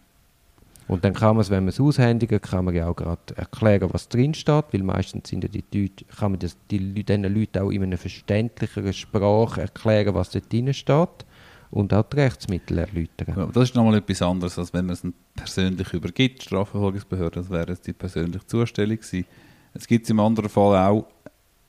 Und 0.88 1.04
dann 1.04 1.14
kann 1.14 1.36
man 1.36 1.42
es, 1.42 1.50
wenn 1.50 1.64
man 1.64 1.68
es 1.68 1.80
aushändigt, 1.80 2.42
kann 2.42 2.64
man 2.64 2.74
ja 2.74 2.88
auch 2.88 2.96
gerade 2.96 3.36
erklären, 3.36 3.88
was 3.92 4.08
drin 4.08 4.34
steht, 4.34 4.64
weil 4.72 4.82
meistens 4.82 5.28
sind 5.28 5.44
ja 5.44 5.48
die 5.48 5.64
Leute, 5.72 6.04
kann 6.06 6.32
man 6.32 6.40
das, 6.40 6.56
die, 6.70 6.78
diesen 6.78 7.22
Leuten 7.22 7.58
auch 7.58 7.70
in 7.70 7.82
einer 7.82 7.98
verständlicheren 7.98 8.92
Sprache 8.92 9.62
erklären, 9.62 10.14
was 10.14 10.30
dort 10.30 10.52
drin 10.52 10.72
steht 10.74 11.26
und 11.72 11.92
auch 11.94 12.04
die 12.04 12.16
Rechtsmittel 12.18 12.78
erläutern. 12.78 13.34
Ja, 13.34 13.46
das 13.46 13.70
ist 13.70 13.74
nochmal 13.74 13.96
etwas 13.96 14.20
anderes, 14.20 14.58
als 14.58 14.74
wenn 14.74 14.86
man 14.86 14.92
es 14.92 15.02
persönlich 15.34 15.92
übergibt, 15.94 16.42
Strafverfolgungsbehörde, 16.42 17.40
das 17.40 17.50
wäre 17.50 17.74
die 17.74 17.94
persönliche 17.94 18.46
Zustellung 18.46 18.98
gewesen. 18.98 19.24
Es 19.72 19.86
gibt 19.86 20.08
im 20.10 20.20
anderen 20.20 20.50
Fall 20.50 20.86
auch 20.86 21.06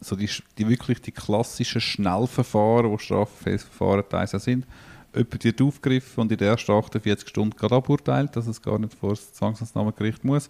so 0.02 0.18
die, 0.18 0.30
die 0.58 0.68
wirklich 0.68 1.02
die 1.02 1.14
klassischen 1.14 1.80
Schnellverfahren, 1.80 2.92
wo 2.92 2.98
Strafverfahren 2.98 4.04
teilweise 4.10 4.40
sind. 4.40 4.68
Jemand 5.16 5.44
wird 5.44 5.62
aufgegriffen 5.62 6.22
und 6.22 6.32
in 6.34 6.38
den 6.38 6.50
ersten 6.50 6.74
48 6.74 7.30
Stunden 7.30 7.56
gerade 7.56 7.76
aburteilt, 7.76 8.36
dass 8.36 8.48
es 8.48 8.62
gar 8.62 8.78
nicht 8.80 8.94
vor 8.94 9.12
das 9.12 9.32
Zwangsmaßnahmengericht 9.34 10.26
muss. 10.26 10.50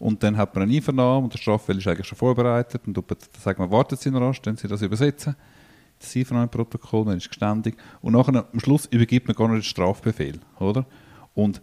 Und 0.00 0.24
dann 0.24 0.36
hat 0.36 0.54
man 0.56 0.64
eine 0.64 0.74
Einvernahme 0.74 1.24
und 1.24 1.32
der 1.32 1.38
Straffall 1.38 1.78
ist 1.78 1.86
eigentlich 1.86 2.06
schon 2.06 2.18
vorbereitet 2.18 2.82
und 2.86 2.96
dann 2.96 3.04
sagt 3.38 3.60
man, 3.60 3.70
wartet 3.70 4.00
Sie 4.00 4.10
noch 4.10 4.22
rasch, 4.22 4.42
dann 4.42 4.56
Sie 4.56 4.66
das 4.66 4.82
übersetzen. 4.82 5.36
Das 6.00 6.14
Einvernahmeprotokoll, 6.16 7.04
man 7.04 7.16
ist 7.16 7.28
geständig. 7.28 7.76
Und 8.00 8.12
nachher, 8.12 8.46
am 8.52 8.60
Schluss 8.60 8.86
übergibt 8.86 9.26
man 9.26 9.36
gar 9.36 9.48
nicht 9.48 9.64
den 9.64 9.68
Strafbefehl, 9.68 10.38
oder? 10.58 10.84
Und 11.34 11.60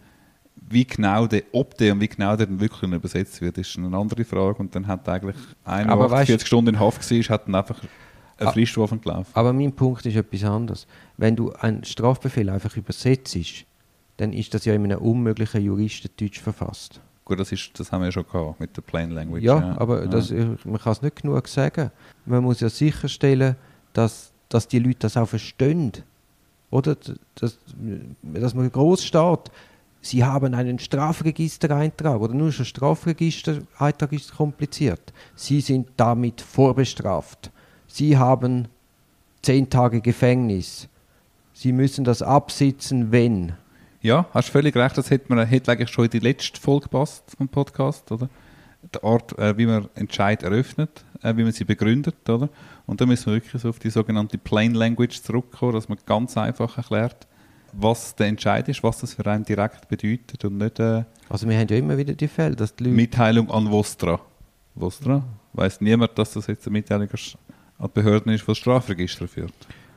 wie 0.67 0.85
genau 0.85 1.27
der, 1.27 1.43
ob 1.51 1.77
der 1.77 1.93
und 1.93 2.01
wie 2.01 2.07
genau 2.07 2.35
der 2.35 2.47
dann 2.47 2.59
wirklich 2.59 2.81
übersetzt 2.91 3.39
wird, 3.41 3.57
ist 3.57 3.77
eine 3.77 3.95
andere 3.95 4.23
Frage. 4.25 4.57
Und 4.59 4.73
dann 4.75 4.87
hat 4.87 5.07
eigentlich 5.07 5.35
einer, 5.63 5.95
der 5.95 6.07
weißt- 6.09 6.25
40 6.25 6.47
Stunden 6.47 6.69
in 6.75 6.79
Haft 6.79 7.09
war, 7.11 7.19
hat 7.29 7.47
dann 7.47 7.55
einfach 7.55 7.81
eine 8.37 8.49
Ah. 8.49 8.51
Frist 8.51 8.77
offen 8.77 8.99
gelaufen. 8.99 9.29
Aber 9.33 9.53
mein 9.53 9.71
Punkt 9.73 10.05
ist 10.05 10.15
etwas 10.15 10.43
anderes. 10.43 10.87
Wenn 11.17 11.35
du 11.35 11.51
einen 11.53 11.83
Strafbefehl 11.83 12.49
einfach 12.49 12.75
übersetzt, 12.75 13.37
dann 14.17 14.33
ist 14.33 14.53
das 14.53 14.65
ja 14.65 14.73
in 14.73 14.83
einem 14.85 14.99
unmöglichen 14.99 15.61
Juristendeutsch 15.61 16.39
verfasst. 16.39 16.99
Gut, 17.25 17.39
das, 17.39 17.51
ist, 17.51 17.71
das 17.79 17.91
haben 17.91 18.01
wir 18.01 18.05
ja 18.07 18.11
schon 18.11 18.25
gehabt 18.25 18.59
mit 18.59 18.75
der 18.75 18.81
Plain 18.81 19.11
Language. 19.11 19.43
Ja, 19.43 19.75
aber 19.79 20.03
Ja. 20.03 20.07
Das, 20.09 20.29
man 20.31 20.77
kann 20.79 20.91
es 20.93 21.01
nicht 21.01 21.21
genug 21.21 21.47
sagen. 21.47 21.91
Man 22.25 22.43
muss 22.43 22.59
ja 22.59 22.69
sicherstellen, 22.69 23.55
dass, 23.95 24.31
dass 24.49 24.67
die 24.67 24.79
Leute 24.79 24.99
das 24.99 25.17
auch 25.17 25.27
verstehen. 25.27 25.91
Oder? 26.69 26.97
Dass, 27.35 27.57
dass 28.21 28.53
man 28.53 28.71
groß 28.71 29.03
steht, 29.03 29.51
sie 30.01 30.23
haben 30.23 30.53
einen 30.53 30.77
Strafregistereintrag 30.77 32.19
oder 32.19 32.33
nur 32.33 32.51
schon 32.51 32.65
Strafregistereintrag 32.65 34.11
ist 34.11 34.35
kompliziert. 34.35 35.13
Sie 35.35 35.61
sind 35.61 35.89
damit 35.97 36.41
vorbestraft. 36.41 37.51
Sie 37.87 38.17
haben 38.17 38.67
zehn 39.41 39.69
Tage 39.69 40.01
Gefängnis. 40.01 40.89
Sie 41.53 41.71
müssen 41.71 42.03
das 42.03 42.21
absitzen, 42.21 43.11
wenn. 43.11 43.53
Ja, 44.01 44.25
hast 44.33 44.49
völlig 44.49 44.75
recht. 44.75 44.97
Das 44.97 45.09
hätte, 45.09 45.33
man, 45.33 45.47
hätte 45.47 45.71
eigentlich 45.71 45.89
schon 45.89 46.05
in 46.05 46.11
die 46.11 46.19
letzte 46.19 46.59
Folge 46.59 46.83
gepasst 46.83 47.23
vom 47.37 47.47
Podcast, 47.47 48.11
oder? 48.11 48.29
Die 48.93 49.01
Art, 49.01 49.37
äh, 49.39 49.57
wie 49.57 49.65
man 49.65 49.87
Entscheid 49.95 50.43
eröffnet, 50.43 51.03
wie 51.35 51.43
man 51.43 51.51
sie 51.51 51.65
begründet, 51.65 52.29
oder? 52.29 52.49
Und 52.85 53.01
da 53.01 53.05
müssen 53.05 53.27
wir 53.27 53.33
wirklich 53.33 53.61
so 53.61 53.69
auf 53.69 53.79
die 53.79 53.89
sogenannte 53.89 54.37
Plain 54.37 54.73
Language 54.73 55.21
zurückkommen, 55.21 55.73
dass 55.73 55.89
man 55.89 55.97
ganz 56.05 56.37
einfach 56.37 56.77
erklärt, 56.77 57.27
was 57.73 58.15
der 58.15 58.27
Entscheid 58.27 58.67
ist, 58.69 58.83
was 58.83 58.99
das 58.99 59.13
für 59.15 59.25
einen 59.25 59.43
direkt 59.43 59.87
bedeutet 59.87 60.43
und 60.45 60.57
nicht 60.57 60.79
äh, 60.79 61.03
Also 61.29 61.47
wir 61.47 61.57
haben 61.57 61.67
ja 61.67 61.77
immer 61.77 61.97
wieder 61.97 62.13
die 62.13 62.27
Fälle, 62.27 62.55
dass 62.55 62.75
die 62.75 62.85
Leute... 62.85 62.95
Mitteilung 62.95 63.49
an 63.51 63.69
Vostra. 63.69 64.19
Vostra? 64.75 65.23
Weiß 65.53 65.81
niemand, 65.81 66.17
dass 66.17 66.33
das 66.33 66.47
jetzt 66.47 66.65
eine 66.67 66.73
Mitteilung 66.73 67.09
an 67.09 67.87
die 67.87 67.93
Behörden 67.93 68.31
ist, 68.31 68.43
die 68.43 68.47
das 68.47 68.57
Strafregister 68.57 69.27
führt. 69.27 69.53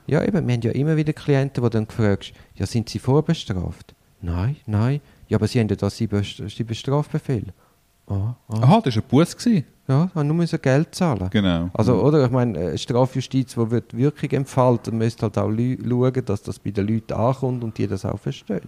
Ja, 0.07 0.25
eben, 0.25 0.47
wir 0.47 0.55
haben 0.55 0.63
ja 0.63 0.71
immer 0.73 0.97
wieder 0.97 1.13
Klienten, 1.13 1.63
die 1.63 1.71
dann 1.71 1.87
gefragt 1.87 2.33
ja, 2.55 2.67
sind 2.67 2.89
sie 2.89 2.99
vorbestraft? 2.99 3.95
Nein, 4.21 4.57
nein. 4.67 5.01
Ja, 5.29 5.37
aber 5.37 5.47
sie 5.47 5.61
haben 5.61 5.69
ja 5.69 5.77
da 5.77 5.91
sieben, 5.91 6.23
sieben 6.23 6.75
Strafbefehl. 6.75 7.53
Ah, 8.09 8.35
ah. 8.49 8.55
Aha, 8.63 8.81
das 8.83 8.97
war 8.97 9.03
ein 9.03 9.09
Buß. 9.09 9.37
gewesen. 9.37 9.65
Ja, 9.87 10.11
haben 10.15 10.27
nur 10.27 10.37
müssen 10.37 10.61
Geld 10.61 10.95
zahlen. 10.95 11.31
Genau. 11.31 11.71
Also, 11.73 11.95
oder? 12.03 12.25
Ich 12.27 12.31
meine, 12.31 12.59
äh, 12.59 12.79
Strafjustiz, 12.79 13.55
die 13.55 13.71
wird 13.71 13.97
Wirkung 13.97 14.31
entfaltet, 14.31 14.93
müsste 14.93 15.23
halt 15.23 15.39
auch 15.39 15.51
schauen, 15.51 16.25
dass 16.27 16.43
das 16.43 16.59
bei 16.59 16.71
den 16.73 16.87
Leuten 16.89 17.15
ankommt 17.15 17.65
und 17.65 17.79
die 17.79 17.87
das 17.87 18.05
auch 18.05 18.19
verstehen. 18.19 18.61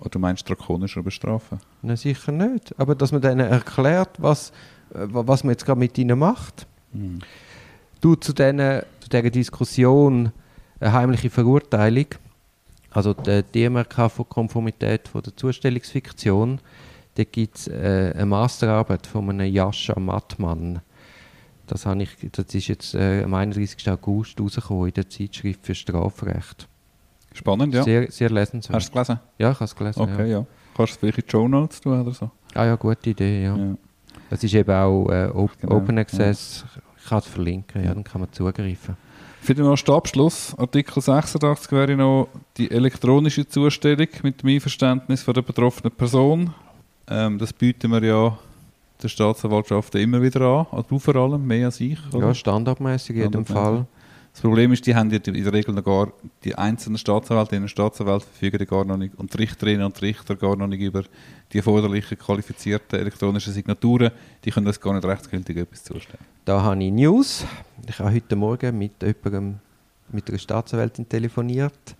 Oder 0.00 0.10
du 0.10 0.18
meinst 0.18 0.48
drakonischer 0.48 1.02
bestrafen? 1.04 1.58
Nein, 1.82 1.96
sicher 1.96 2.32
nicht. 2.32 2.74
Aber 2.78 2.94
dass 2.96 3.12
man 3.12 3.22
denen 3.22 3.46
erklärt, 3.48 4.10
was, 4.18 4.50
äh, 4.92 5.06
wa- 5.12 5.22
was 5.26 5.44
man 5.44 5.52
jetzt 5.52 5.64
gerade 5.64 5.78
mit 5.78 5.96
ihnen 5.98 6.18
macht. 6.18 6.66
Mhm. 6.92 7.20
Du, 8.00 8.14
zu, 8.16 8.32
den, 8.32 8.58
zu 9.00 9.08
dieser 9.08 9.30
Diskussion 9.30 10.32
eine 10.80 10.92
heimliche 10.92 11.30
Verurteilung, 11.30 12.06
also 12.90 13.14
die 13.14 13.42
DMRK-Konformität 13.54 15.08
von 15.08 15.22
der 15.22 15.36
Zustellungsfiktion, 15.36 16.60
da 17.16 17.24
gibt 17.24 17.56
es 17.56 17.68
äh, 17.68 18.12
eine 18.14 18.26
Masterarbeit 18.26 19.06
von 19.06 19.28
einem 19.30 19.52
Jascha 19.52 19.98
Mattmann. 19.98 20.80
Das, 21.66 21.86
habe 21.86 22.02
ich, 22.02 22.10
das 22.30 22.54
ist 22.54 22.68
jetzt 22.68 22.94
äh, 22.94 23.24
am 23.24 23.34
31. 23.34 23.90
August 23.90 24.40
rausgekommen 24.40 24.88
in 24.88 24.94
der 24.94 25.08
Zeitschrift 25.08 25.64
für 25.64 25.74
Strafrecht. 25.74 26.68
Spannend, 27.32 27.74
ja. 27.74 27.82
Sehr, 27.82 28.10
sehr 28.10 28.30
lesenswert. 28.30 28.76
Hast 28.76 28.94
du 28.94 28.98
es 28.98 29.06
gelesen? 29.06 29.20
ja, 29.38 29.50
ich 29.50 29.56
habe 29.56 29.64
es 29.64 29.74
gelesen. 29.74 30.00
Okay, 30.00 30.30
ja. 30.30 30.38
ja. 30.38 30.46
Kannst 30.76 30.92
du 30.92 30.94
es 30.94 30.96
vielleicht 30.96 31.18
in 31.18 31.24
die 31.24 31.30
Show 31.30 31.48
Notes 31.48 31.80
tun 31.80 32.00
oder 32.00 32.12
so? 32.12 32.30
Ah 32.54 32.66
ja, 32.66 32.76
gute 32.76 33.10
Idee, 33.10 33.44
ja. 33.44 33.56
Ja. 33.56 33.74
Es 34.30 34.44
ist 34.44 34.54
eben 34.54 34.70
auch 34.70 35.08
äh, 35.08 35.26
Op 35.28 35.58
Genau, 35.60 35.76
Open 35.76 35.98
Access. 35.98 36.64
Ich 36.98 37.08
kann 37.08 37.18
es 37.18 37.26
verlinken, 37.26 37.82
ja, 37.82 37.94
dann 37.94 38.04
kann 38.04 38.20
man 38.20 38.32
zugreifen. 38.32 38.96
Für 39.40 39.54
den 39.54 39.64
ersten 39.64 39.92
Abschluss, 39.92 40.54
Artikel 40.58 41.00
86 41.00 41.70
wäre 41.72 41.96
noch 41.96 42.28
die 42.56 42.70
elektronische 42.70 43.46
Zustellung 43.46 44.08
mit 44.22 44.42
dem 44.42 44.50
Einverständnis 44.50 45.22
von 45.22 45.34
der 45.34 45.42
betroffenen 45.42 45.92
Person. 45.92 46.52
Ähm, 47.08 47.38
das 47.38 47.52
bieten 47.52 47.90
wir 47.92 48.02
ja 48.02 48.38
der 49.02 49.08
Staatsanwaltschaft 49.08 49.94
immer 49.96 50.22
wieder 50.22 50.40
an, 50.40 50.66
also 50.70 50.84
du 50.88 50.98
vor 50.98 51.16
allem, 51.16 51.46
mehr 51.46 51.66
als 51.66 51.80
ich. 51.80 51.98
oder? 52.12 52.28
Ja, 52.28 52.34
standardmäßig 52.34 53.16
in 53.16 53.22
jedem. 53.22 53.46
Fall. 53.46 53.86
Das 54.32 54.42
Problem 54.42 54.70
ist, 54.72 54.86
die 54.86 54.94
haben 54.94 55.10
ja 55.10 55.18
in 55.24 55.44
der 55.44 55.52
Regel 55.52 55.74
noch 55.74 55.82
gar, 55.82 56.12
die 56.44 56.54
einzelnen 56.54 56.98
Staatsanwältinnen 56.98 57.64
und 57.64 57.68
Staatsanwälte 57.70 58.26
verfügen 58.26 58.66
gar 58.66 58.84
noch 58.84 58.98
nicht, 58.98 59.14
und 59.16 59.32
die 59.32 59.38
Richterinnen 59.38 59.86
und 59.86 60.02
Richter 60.02 60.36
gar 60.36 60.56
noch 60.56 60.66
nicht 60.66 60.82
über 60.82 61.04
die 61.52 61.56
erforderlichen 61.56 62.18
qualifizierten 62.18 63.00
elektronischen 63.00 63.54
Signaturen. 63.54 64.10
Die 64.44 64.50
können 64.50 64.66
das 64.66 64.78
gar 64.78 64.92
nicht 64.92 65.06
rechtsgültig 65.06 65.56
etwas 65.56 65.84
zustellen. 65.84 66.22
Da 66.44 66.60
habe 66.62 66.84
ich 66.84 66.92
News. 66.92 67.46
Ich 67.88 67.98
habe 67.98 68.12
heute 68.12 68.36
Morgen 68.36 68.76
mit 68.76 68.92
jemandem, 69.02 69.58
mit 70.12 70.28
einer 70.28 70.38
Staatsanwältin 70.38 71.08
telefoniert 71.08 71.96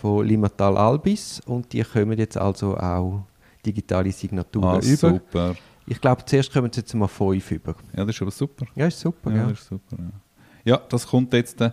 von 0.00 0.26
Limatal 0.26 0.76
Albis 0.76 1.40
und 1.46 1.72
die 1.72 1.84
kommen 1.84 2.18
jetzt 2.18 2.36
also 2.36 2.76
auch 2.76 3.22
digitale 3.64 4.12
Signaturen 4.12 4.64
Ah, 4.64 4.78
über. 4.78 4.96
super. 5.10 5.56
Ich 5.86 6.00
glaube, 6.00 6.24
zuerst 6.24 6.52
kommen 6.52 6.70
sie 6.72 6.80
jetzt 6.80 6.94
mal 6.94 7.08
fünf 7.08 7.50
über. 7.50 7.74
Ja, 7.96 8.04
das 8.04 8.14
ist 8.16 8.22
aber 8.22 8.30
super. 8.30 8.66
Ja, 8.76 8.86
ist 8.86 9.00
super. 9.00 9.30
Ja, 9.30 9.36
Ja, 9.38 9.46
das 9.48 9.60
ist 9.60 9.68
super. 9.68 9.96
Ja, 9.98 10.10
ja 10.64 10.80
das 10.88 11.06
kommt 11.06 11.32
jetzt. 11.32 11.60
äh, 11.60 11.70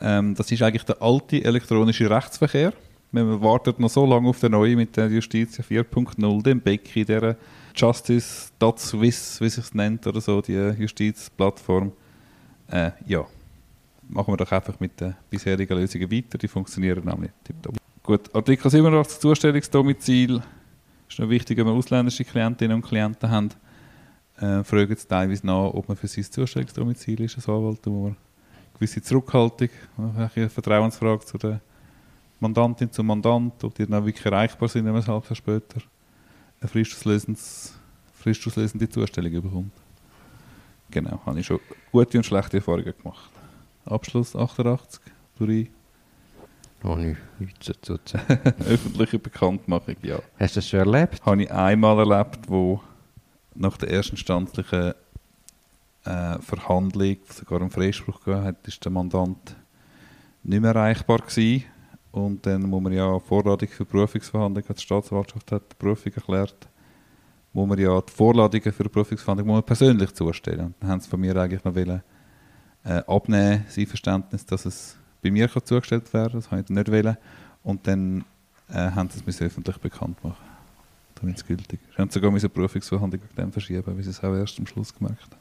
Ähm, 0.00 0.34
das 0.36 0.52
ist 0.52 0.62
eigentlich 0.62 0.84
der 0.84 1.02
alte 1.02 1.42
elektronische 1.42 2.08
Rechtsverkehr. 2.08 2.72
Man 3.10 3.42
wartet 3.42 3.80
noch 3.80 3.90
so 3.90 4.06
lange 4.06 4.28
auf 4.28 4.38
den 4.38 4.52
neuen 4.52 4.76
mit 4.76 4.96
der 4.96 5.08
Justiz 5.08 5.58
4.0, 5.58 6.42
dem 6.44 6.60
Becky, 6.60 7.04
der 7.04 7.36
Justice 7.74 8.50
Swiss, 8.76 9.40
wie 9.40 9.48
sich 9.48 9.64
es 9.64 9.74
nennt, 9.74 10.06
oder 10.06 10.20
so, 10.20 10.40
die 10.40 10.52
Justizplattform. 10.52 11.90
Äh, 12.70 12.92
ja, 13.06 13.24
machen 14.08 14.32
wir 14.32 14.36
doch 14.36 14.52
einfach 14.52 14.78
mit 14.78 15.00
den 15.00 15.16
bisherigen 15.30 15.76
Lösungen 15.76 16.10
weiter. 16.12 16.38
Die 16.38 16.46
funktionieren 16.48 17.04
nämlich 17.04 17.30
tipptopp. 17.42 17.76
Gut, 18.04 18.32
Artikel 18.34 18.70
87 18.70 19.18
Zustellungsdomizil. 19.18 20.40
Ist 21.08 21.18
noch 21.18 21.28
wichtig, 21.28 21.58
wenn 21.58 21.66
wir 21.66 21.72
ausländische 21.72 22.24
Klientinnen 22.24 22.76
und 22.76 22.82
Klienten 22.82 23.30
haben 23.30 23.50
äh, 24.40 24.62
fragen 24.64 24.94
sie 24.96 25.06
teilweise 25.08 25.46
nach, 25.46 25.74
ob 25.74 25.88
man 25.88 25.96
für 25.96 26.06
sein 26.06 26.24
Zustellungsdomizil 26.24 27.20
ist 27.20 27.36
als 27.36 27.48
Anwalt, 27.48 27.80
da 27.82 27.90
muss 27.90 28.10
man 28.10 28.16
gewisse 28.74 29.02
Zurückhaltung, 29.02 29.68
eine 29.96 30.48
Vertrauensfrage 30.48 31.24
zu 31.24 31.38
der 31.38 31.60
Mandantin, 32.38 32.92
zum 32.92 33.06
Mandant, 33.06 33.64
ob 33.64 33.74
die 33.74 33.86
dann 33.86 34.04
wirklich 34.04 34.24
erreichbar 34.24 34.68
sind, 34.68 34.84
wenn 34.84 34.92
man 34.92 35.02
ein 35.02 35.08
halbes 35.08 35.28
Jahr 35.30 35.36
später 35.36 35.80
eine 36.60 36.68
fristauslösende 38.14 38.88
Zustellung 38.88 39.42
bekommt. 39.42 39.72
Genau, 40.90 41.20
habe 41.26 41.40
ich 41.40 41.46
schon 41.46 41.58
gute 41.90 42.18
und 42.18 42.24
schlechte 42.24 42.58
Erfahrungen 42.58 42.94
gemacht. 42.96 43.30
Abschluss 43.84 44.36
88, 44.36 45.00
Duri, 45.38 45.70
habe 46.84 47.10
ich 47.10 47.16
nichts 47.38 47.66
dazu 47.66 47.98
zu 47.98 48.18
sagen. 48.18 48.40
öffentliche 48.66 49.18
Bekanntmachung, 49.18 49.96
ja. 50.02 50.20
Hast 50.38 50.56
du 50.56 50.58
das 50.60 50.68
schon 50.68 50.80
erlebt? 50.80 51.24
habe 51.24 51.42
ich 51.42 51.50
einmal 51.50 51.98
erlebt, 51.98 52.48
wo 52.48 52.80
nach 53.54 53.76
der 53.76 53.90
erstinstanzlichen 53.90 54.94
äh, 56.04 56.38
Verhandlung 56.38 57.16
sogar 57.28 57.60
einen 57.60 57.70
Freispruch 57.70 58.20
gegeben 58.20 58.44
hat, 58.44 58.66
ist 58.66 58.84
der 58.84 58.92
Mandant 58.92 59.56
nicht 60.44 60.60
mehr 60.60 60.74
erreichbar 60.74 61.18
gewesen. 61.18 61.64
Und 62.12 62.46
dann 62.46 62.62
muss 62.62 62.82
man 62.82 62.92
ja 62.92 63.18
Vorladung 63.18 63.68
für 63.68 63.84
Berufungsverhandlung, 63.84 64.64
die 64.68 64.80
Staatsanwaltschaft 64.80 65.52
hat 65.52 65.62
die 65.72 65.76
Berufung 65.78 66.12
erklärt, 66.12 66.68
wo 67.52 67.66
wir 67.66 67.78
ja 67.78 68.00
die 68.00 68.12
Vorladungen 68.12 68.72
für 68.72 68.84
muss 68.84 69.44
man 69.44 69.62
persönlich 69.62 70.14
zustellen. 70.14 70.66
Und 70.66 70.74
dann 70.80 70.90
haben 70.90 71.00
sie 71.00 71.08
von 71.08 71.20
mir 71.20 71.36
eigentlich 71.36 71.64
noch 71.64 71.74
wollen, 71.74 72.02
äh, 72.84 73.02
abnehmen, 73.06 73.64
sein 73.68 73.86
Verständnis, 73.86 74.46
dass 74.46 74.64
es 74.64 74.97
bei 75.22 75.30
mir 75.30 75.48
kann 75.48 75.64
zugestellt 75.64 76.12
werden. 76.12 76.34
Das 76.34 76.50
habe 76.50 76.62
ich 76.62 76.68
nicht 76.68 76.90
wollen. 76.90 77.16
Und 77.62 77.86
dann 77.86 78.24
äh, 78.70 78.90
haben 78.90 79.10
sie 79.10 79.22
es 79.26 79.42
öffentlich 79.42 79.78
bekannt 79.78 80.22
machen 80.22 80.48
damit 81.20 81.36
es 81.36 81.46
gültig 81.46 81.80
ist. 81.88 81.96
Sie 81.96 82.02
haben 82.02 82.10
sogar 82.10 82.30
eine 82.30 82.48
Prüfungsverhandlung 82.48 83.22
dem 83.36 83.52
verschieben, 83.52 83.98
wie 83.98 84.02
sie 84.02 84.10
es 84.10 84.22
auch 84.22 84.34
erst 84.34 84.58
am 84.58 84.66
Schluss 84.66 84.94
gemerkt 84.94 85.22
haben. 85.22 85.36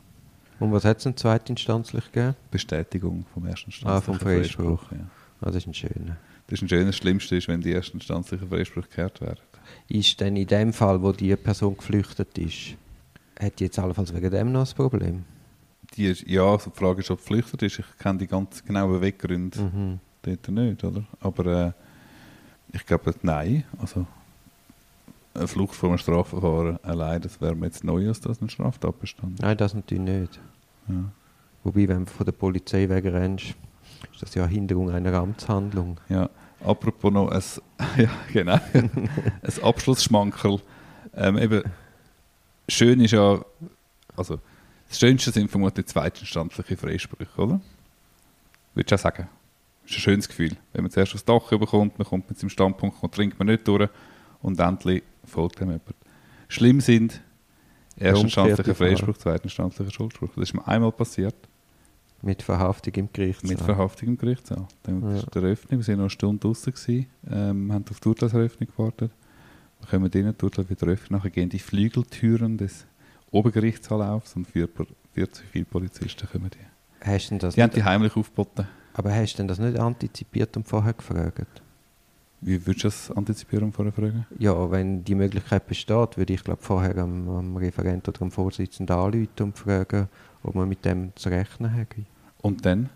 Und 0.59 0.71
was 0.71 0.85
hat 0.85 0.97
es 0.97 1.03
denn 1.03 1.15
zweitinstanzlich 1.15 2.11
gegeben? 2.11 2.35
Bestätigung 2.49 3.25
vom 3.33 3.45
ersten 3.45 3.67
Instanzlichen 3.67 3.97
Ah, 3.97 4.01
vom 4.01 4.19
Freispruch. 4.19 4.91
Ja. 4.91 4.97
Ah, 5.41 5.45
das 5.51 5.57
ist 5.57 5.67
ein 5.67 5.73
schöner. 5.73 6.17
Das 6.47 6.59
ist 6.59 6.63
ein 6.63 6.69
schöner. 6.69 6.85
Das 6.85 6.95
Schlimmste 6.95 7.35
ist, 7.35 7.47
wenn 7.47 7.61
die 7.61 7.73
ersten 7.73 7.97
instanzlichen 7.97 8.49
Freispruch 8.49 8.83
gekehrt 8.89 9.21
werden. 9.21 9.39
Ist 9.87 10.19
denn 10.19 10.35
in 10.35 10.47
dem 10.47 10.73
Fall, 10.73 11.01
wo 11.01 11.11
die 11.11 11.35
Person 11.35 11.77
geflüchtet 11.77 12.37
ist, 12.37 12.75
hat 13.39 13.59
die 13.59 13.65
jetzt 13.65 13.77
allenfalls 13.77 14.13
wegen 14.13 14.31
dem 14.31 14.51
noch 14.51 14.67
ein 14.67 14.75
Problem? 14.75 15.25
Die 15.97 16.05
ist, 16.05 16.27
ja, 16.27 16.43
also 16.43 16.69
die 16.69 16.77
Frage 16.77 17.01
ist, 17.01 17.09
ob 17.09 17.19
geflüchtet 17.19 17.63
ist. 17.63 17.79
Ich 17.79 17.97
kenne 17.97 18.19
die 18.19 18.27
ganz 18.27 18.63
genauen 18.63 19.01
Weggründe 19.01 19.59
mhm. 19.59 19.99
dort 20.21 20.47
nicht, 20.47 20.83
oder? 20.83 21.03
Aber 21.19 21.45
äh, 21.45 21.71
ich 22.71 22.85
glaube, 22.85 23.13
nein. 23.23 23.63
Also, 23.79 24.05
eine 25.33 25.47
Flucht 25.47 25.75
vor 25.75 25.89
einem 25.89 25.97
Strafverfahren 25.97 26.79
allein, 26.83 27.21
das 27.21 27.41
wäre 27.41 27.55
mir 27.55 27.67
jetzt 27.67 27.83
neu 27.83 28.07
als 28.07 28.21
das 28.21 28.41
ein 28.41 28.49
Straftatbestand. 28.49 29.39
Nein, 29.39 29.57
das 29.57 29.73
natürlich 29.73 30.03
nicht. 30.03 30.39
Ja. 30.87 31.11
Wobei, 31.63 31.87
wenn 31.87 32.05
du 32.05 32.11
von 32.11 32.25
der 32.25 32.33
Polizei 32.33 32.87
wegrennst, 32.87 33.55
ist 34.11 34.21
das 34.21 34.33
ja 34.35 34.43
eine 34.43 34.53
Hinderung 34.53 34.89
einer 34.91 35.13
Amtshandlung. 35.13 35.99
Ja, 36.09 36.29
apropos 36.63 37.11
noch 37.11 37.29
ein, 37.29 37.41
ja, 37.97 38.09
genau, 38.31 38.59
ein 38.73 39.09
Abschlussschmankerl. 39.61 40.59
Ähm, 41.15 41.37
eben, 41.37 41.63
schön 42.67 42.99
ist 42.99 43.11
ja, 43.11 43.39
also 44.15 44.39
das 44.89 44.99
Schönste 44.99 45.31
sind 45.31 45.49
vermutlich 45.49 45.85
zweitinstanzliche 45.85 46.77
Freisprüche, 46.77 47.41
oder? 47.41 47.61
Würdest 48.73 48.91
du 48.91 48.95
auch 48.95 48.99
sagen? 48.99 49.29
Das 49.83 49.91
ist 49.91 49.97
ein 49.97 50.01
schönes 50.01 50.27
Gefühl. 50.27 50.57
Wenn 50.73 50.83
man 50.83 50.91
zuerst 50.91 51.13
aufs 51.13 51.25
Dach 51.25 51.49
bekommt, 51.49 51.97
man 51.97 52.07
kommt 52.07 52.29
mit 52.29 52.37
seinem 52.37 52.49
Standpunkt 52.49 53.01
und 53.01 53.13
trinkt 53.13 53.39
man 53.39 53.47
nicht 53.47 53.67
durch 53.67 53.89
und 54.41 54.59
endlich 54.59 55.03
folgt 55.25 55.61
ihm 55.61 55.67
jemand. 55.67 55.83
Schlimm 56.47 56.81
sind 56.81 57.21
erstinstanzlicher 57.97 58.75
Freispruch, 58.75 59.17
zweitinstanzlicher 59.17 59.91
Schuldspruch. 59.91 60.29
Das 60.35 60.49
ist 60.49 60.53
mir 60.53 60.67
einmal 60.67 60.91
passiert. 60.91 61.35
Mit 62.21 62.41
Verhaftung 62.41 62.93
im 62.95 63.09
Gerichtssaal. 63.13 63.49
Mit 63.49 63.61
Verhaftung 63.61 64.09
im 64.09 64.17
Gerichtssaal. 64.17 64.67
Dann 64.83 65.15
ja. 65.15 65.21
der 65.21 65.43
Eröffnung. 65.43 65.79
Wir 65.79 65.87
waren 65.87 65.95
noch 65.95 66.03
eine 66.03 66.09
Stunde 66.09 66.39
draußen, 66.39 67.05
ähm, 67.29 67.71
haben 67.71 67.85
auf 67.89 67.99
die 67.99 68.09
Urteilseröffnung 68.09 68.69
gewartet. 68.75 69.11
Wir 69.79 69.87
kommen 69.87 70.11
rein, 70.11 70.35
die 70.39 70.45
Urteil 70.45 70.69
wieder 70.69 70.87
öffnen. 70.87 71.17
Nachher 71.17 71.29
gehen 71.29 71.49
die 71.49 71.59
Flügeltüren 71.59 72.57
des 72.57 72.85
Obergerichtssaal 73.31 74.01
auf 74.01 74.35
und 74.35 74.47
40 74.47 75.45
viele 75.51 75.65
Polizisten 75.65 76.27
kommen 76.29 76.49
die. 76.49 77.05
Hast 77.05 77.31
das 77.39 77.55
die 77.55 77.63
haben 77.63 77.73
die 77.73 77.83
heimlich 77.83 78.15
aufgeboten. 78.15 78.67
Aber 78.93 79.13
hast 79.13 79.33
du 79.33 79.37
denn 79.37 79.47
das 79.47 79.59
nicht 79.59 79.77
antizipiert 79.77 80.55
und 80.57 80.67
vorher 80.67 80.93
gefragt? 80.93 81.61
Wie 82.41 82.65
würdest 82.65 82.83
du 82.83 82.87
das 82.87 83.11
antizipieren 83.11 83.65
und 83.65 83.73
vorher 83.73 83.91
fragen? 83.91 84.25
Ja, 84.37 84.69
wenn 84.71 85.03
die 85.03 85.15
Möglichkeit 85.15 85.67
besteht, 85.67 86.17
würde 86.17 86.33
ich 86.33 86.43
glaube 86.43 86.61
vorher 86.61 86.97
am, 86.97 87.29
am 87.29 87.57
Referent 87.57 88.07
oder 88.07 88.21
am 88.21 88.31
Vorsitzenden 88.31 88.95
anrufen 88.95 89.29
und 89.39 89.57
fragen, 89.57 90.07
ob 90.43 90.55
man 90.55 90.69
mit 90.69 90.85
dem 90.85 91.15
zu 91.15 91.29
rechnen 91.29 91.73
hat. 91.73 91.87
Und 92.41 92.65
dann? 92.65 92.89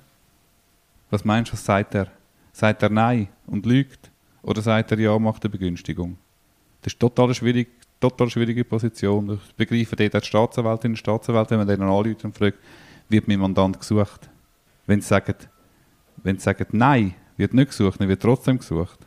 Was 1.10 1.26
meinst 1.26 1.52
du, 1.52 1.54
was 1.54 1.66
sagt 1.66 1.96
er? 1.96 2.08
Sagt 2.54 2.84
er 2.84 2.90
Nein 2.90 3.28
und 3.48 3.66
lügt? 3.66 4.12
Oder 4.44 4.62
sagt 4.62 4.92
er 4.92 5.00
Ja, 5.00 5.18
macht 5.20 5.44
eine 5.44 5.52
Begünstigung? 5.52 6.18
Das 6.82 6.94
ist 6.94 7.00
total, 7.00 7.34
schwierig, 7.34 7.70
total 8.02 8.30
schwierige 8.30 8.66
Position. 8.66 9.40
Ich 9.48 9.56
begreife 9.56 9.96
dort 9.96 10.24
die 10.24 10.28
Staatsanwältin 10.28 10.92
und 10.92 10.98
Staatsanwältin, 10.98 11.52
wenn 11.52 11.66
man 11.66 11.68
denen 11.68 11.90
anruft 11.90 12.26
und 12.26 12.38
fragt, 12.38 12.58
wird 13.08 13.28
mein 13.28 13.40
Mandant 13.40 13.80
gesucht? 13.80 14.30
Wenn 14.86 15.00
sie 15.00 15.08
sagen, 15.08 15.36
wenn 16.24 16.38
sie 16.38 16.44
sagen 16.44 16.66
Nein, 16.72 17.14
wird 17.38 17.54
nicht 17.54 17.70
gesucht, 17.70 18.02
dann 18.02 18.10
wird 18.10 18.22
trotzdem 18.22 18.58
gesucht 18.58 19.00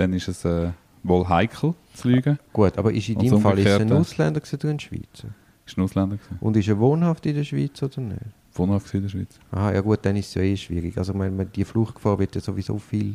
dann 0.00 0.12
ist 0.14 0.28
es 0.28 0.44
äh, 0.44 0.70
wohl 1.02 1.28
heikel 1.28 1.74
zu 1.94 2.08
lügen. 2.08 2.38
Gut, 2.52 2.76
aber 2.78 2.92
ist 2.92 3.08
in 3.08 3.18
deinem 3.18 3.40
Fall 3.40 3.58
ist 3.58 3.80
ein 3.80 3.92
Ausländer 3.92 4.40
oder 4.40 4.68
ein 4.68 4.80
Schweizer? 4.80 5.28
Ist 5.66 5.76
ein 5.76 5.84
Ausländer 5.84 6.16
gewesen. 6.16 6.38
Und 6.40 6.56
ist 6.56 6.68
er 6.68 6.78
wohnhaft 6.78 7.26
in 7.26 7.34
der 7.34 7.44
Schweiz 7.44 7.82
oder 7.82 8.00
nicht? 8.00 8.20
Wohnhaft 8.54 8.92
in 8.94 9.02
der 9.02 9.08
Schweiz. 9.08 9.38
Ah, 9.52 9.72
ja 9.72 9.80
gut, 9.80 10.00
dann 10.02 10.16
ist 10.16 10.28
es 10.28 10.34
ja 10.34 10.42
eh 10.42 10.56
schwierig. 10.56 10.98
Also 10.98 11.14
meine, 11.14 11.46
die 11.46 11.64
Fluchtgefahr 11.64 12.18
wird 12.18 12.34
ja 12.34 12.40
sowieso 12.40 12.78
viel 12.78 13.14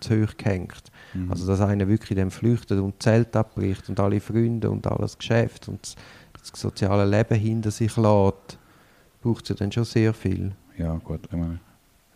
zu 0.00 0.22
hoch 0.22 0.36
gehängt. 0.36 0.82
Mhm. 1.14 1.30
Also 1.30 1.46
dass 1.46 1.60
einer 1.60 1.88
wirklich 1.88 2.18
dann 2.18 2.30
flüchtet 2.30 2.80
und 2.80 3.02
Zelt 3.02 3.34
abbricht 3.34 3.88
und 3.88 3.98
alle 3.98 4.20
Freunde 4.20 4.70
und 4.70 4.86
alles 4.86 5.16
Geschäft 5.16 5.68
und 5.68 5.96
das, 6.34 6.52
das 6.52 6.60
soziale 6.60 7.04
Leben 7.06 7.38
hinter 7.38 7.70
sich 7.70 7.96
lässt, 7.96 8.58
braucht 9.22 9.44
es 9.44 9.48
ja 9.50 9.54
dann 9.54 9.72
schon 9.72 9.84
sehr 9.84 10.12
viel. 10.12 10.52
Ja 10.76 10.94
gut, 10.96 11.20
ich, 11.26 11.36
meine, 11.36 11.60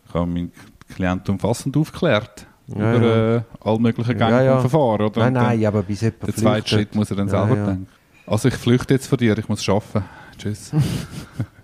ich 0.07 0.13
habe 0.13 0.27
meinen 0.27 0.51
Klienten 0.87 1.33
umfassend 1.33 1.75
aufgeklärt 1.75 2.45
ja, 2.67 2.95
über 2.95 3.07
ja. 3.07 3.35
Äh, 3.37 3.41
alle 3.61 3.79
möglichen 3.79 4.17
Gänge 4.17 4.31
ja, 4.31 4.41
ja. 4.43 4.59
Verfahren. 4.59 5.01
Oder? 5.01 5.21
Nein, 5.21 5.33
nein, 5.33 5.65
aber 5.65 5.83
bis 5.83 6.01
jemand 6.01 6.27
Der 6.27 6.35
zweite 6.35 6.67
Schritt 6.67 6.95
muss 6.95 7.09
er 7.09 7.17
dann 7.17 7.29
selber 7.29 7.55
denken. 7.55 7.87
Also 8.25 8.47
ich 8.47 8.55
flüchte 8.55 8.93
jetzt 8.93 9.07
von 9.07 9.17
dir, 9.17 9.37
ich 9.37 9.49
muss 9.49 9.67
arbeiten. 9.67 10.03
Tschüss. 10.37 10.71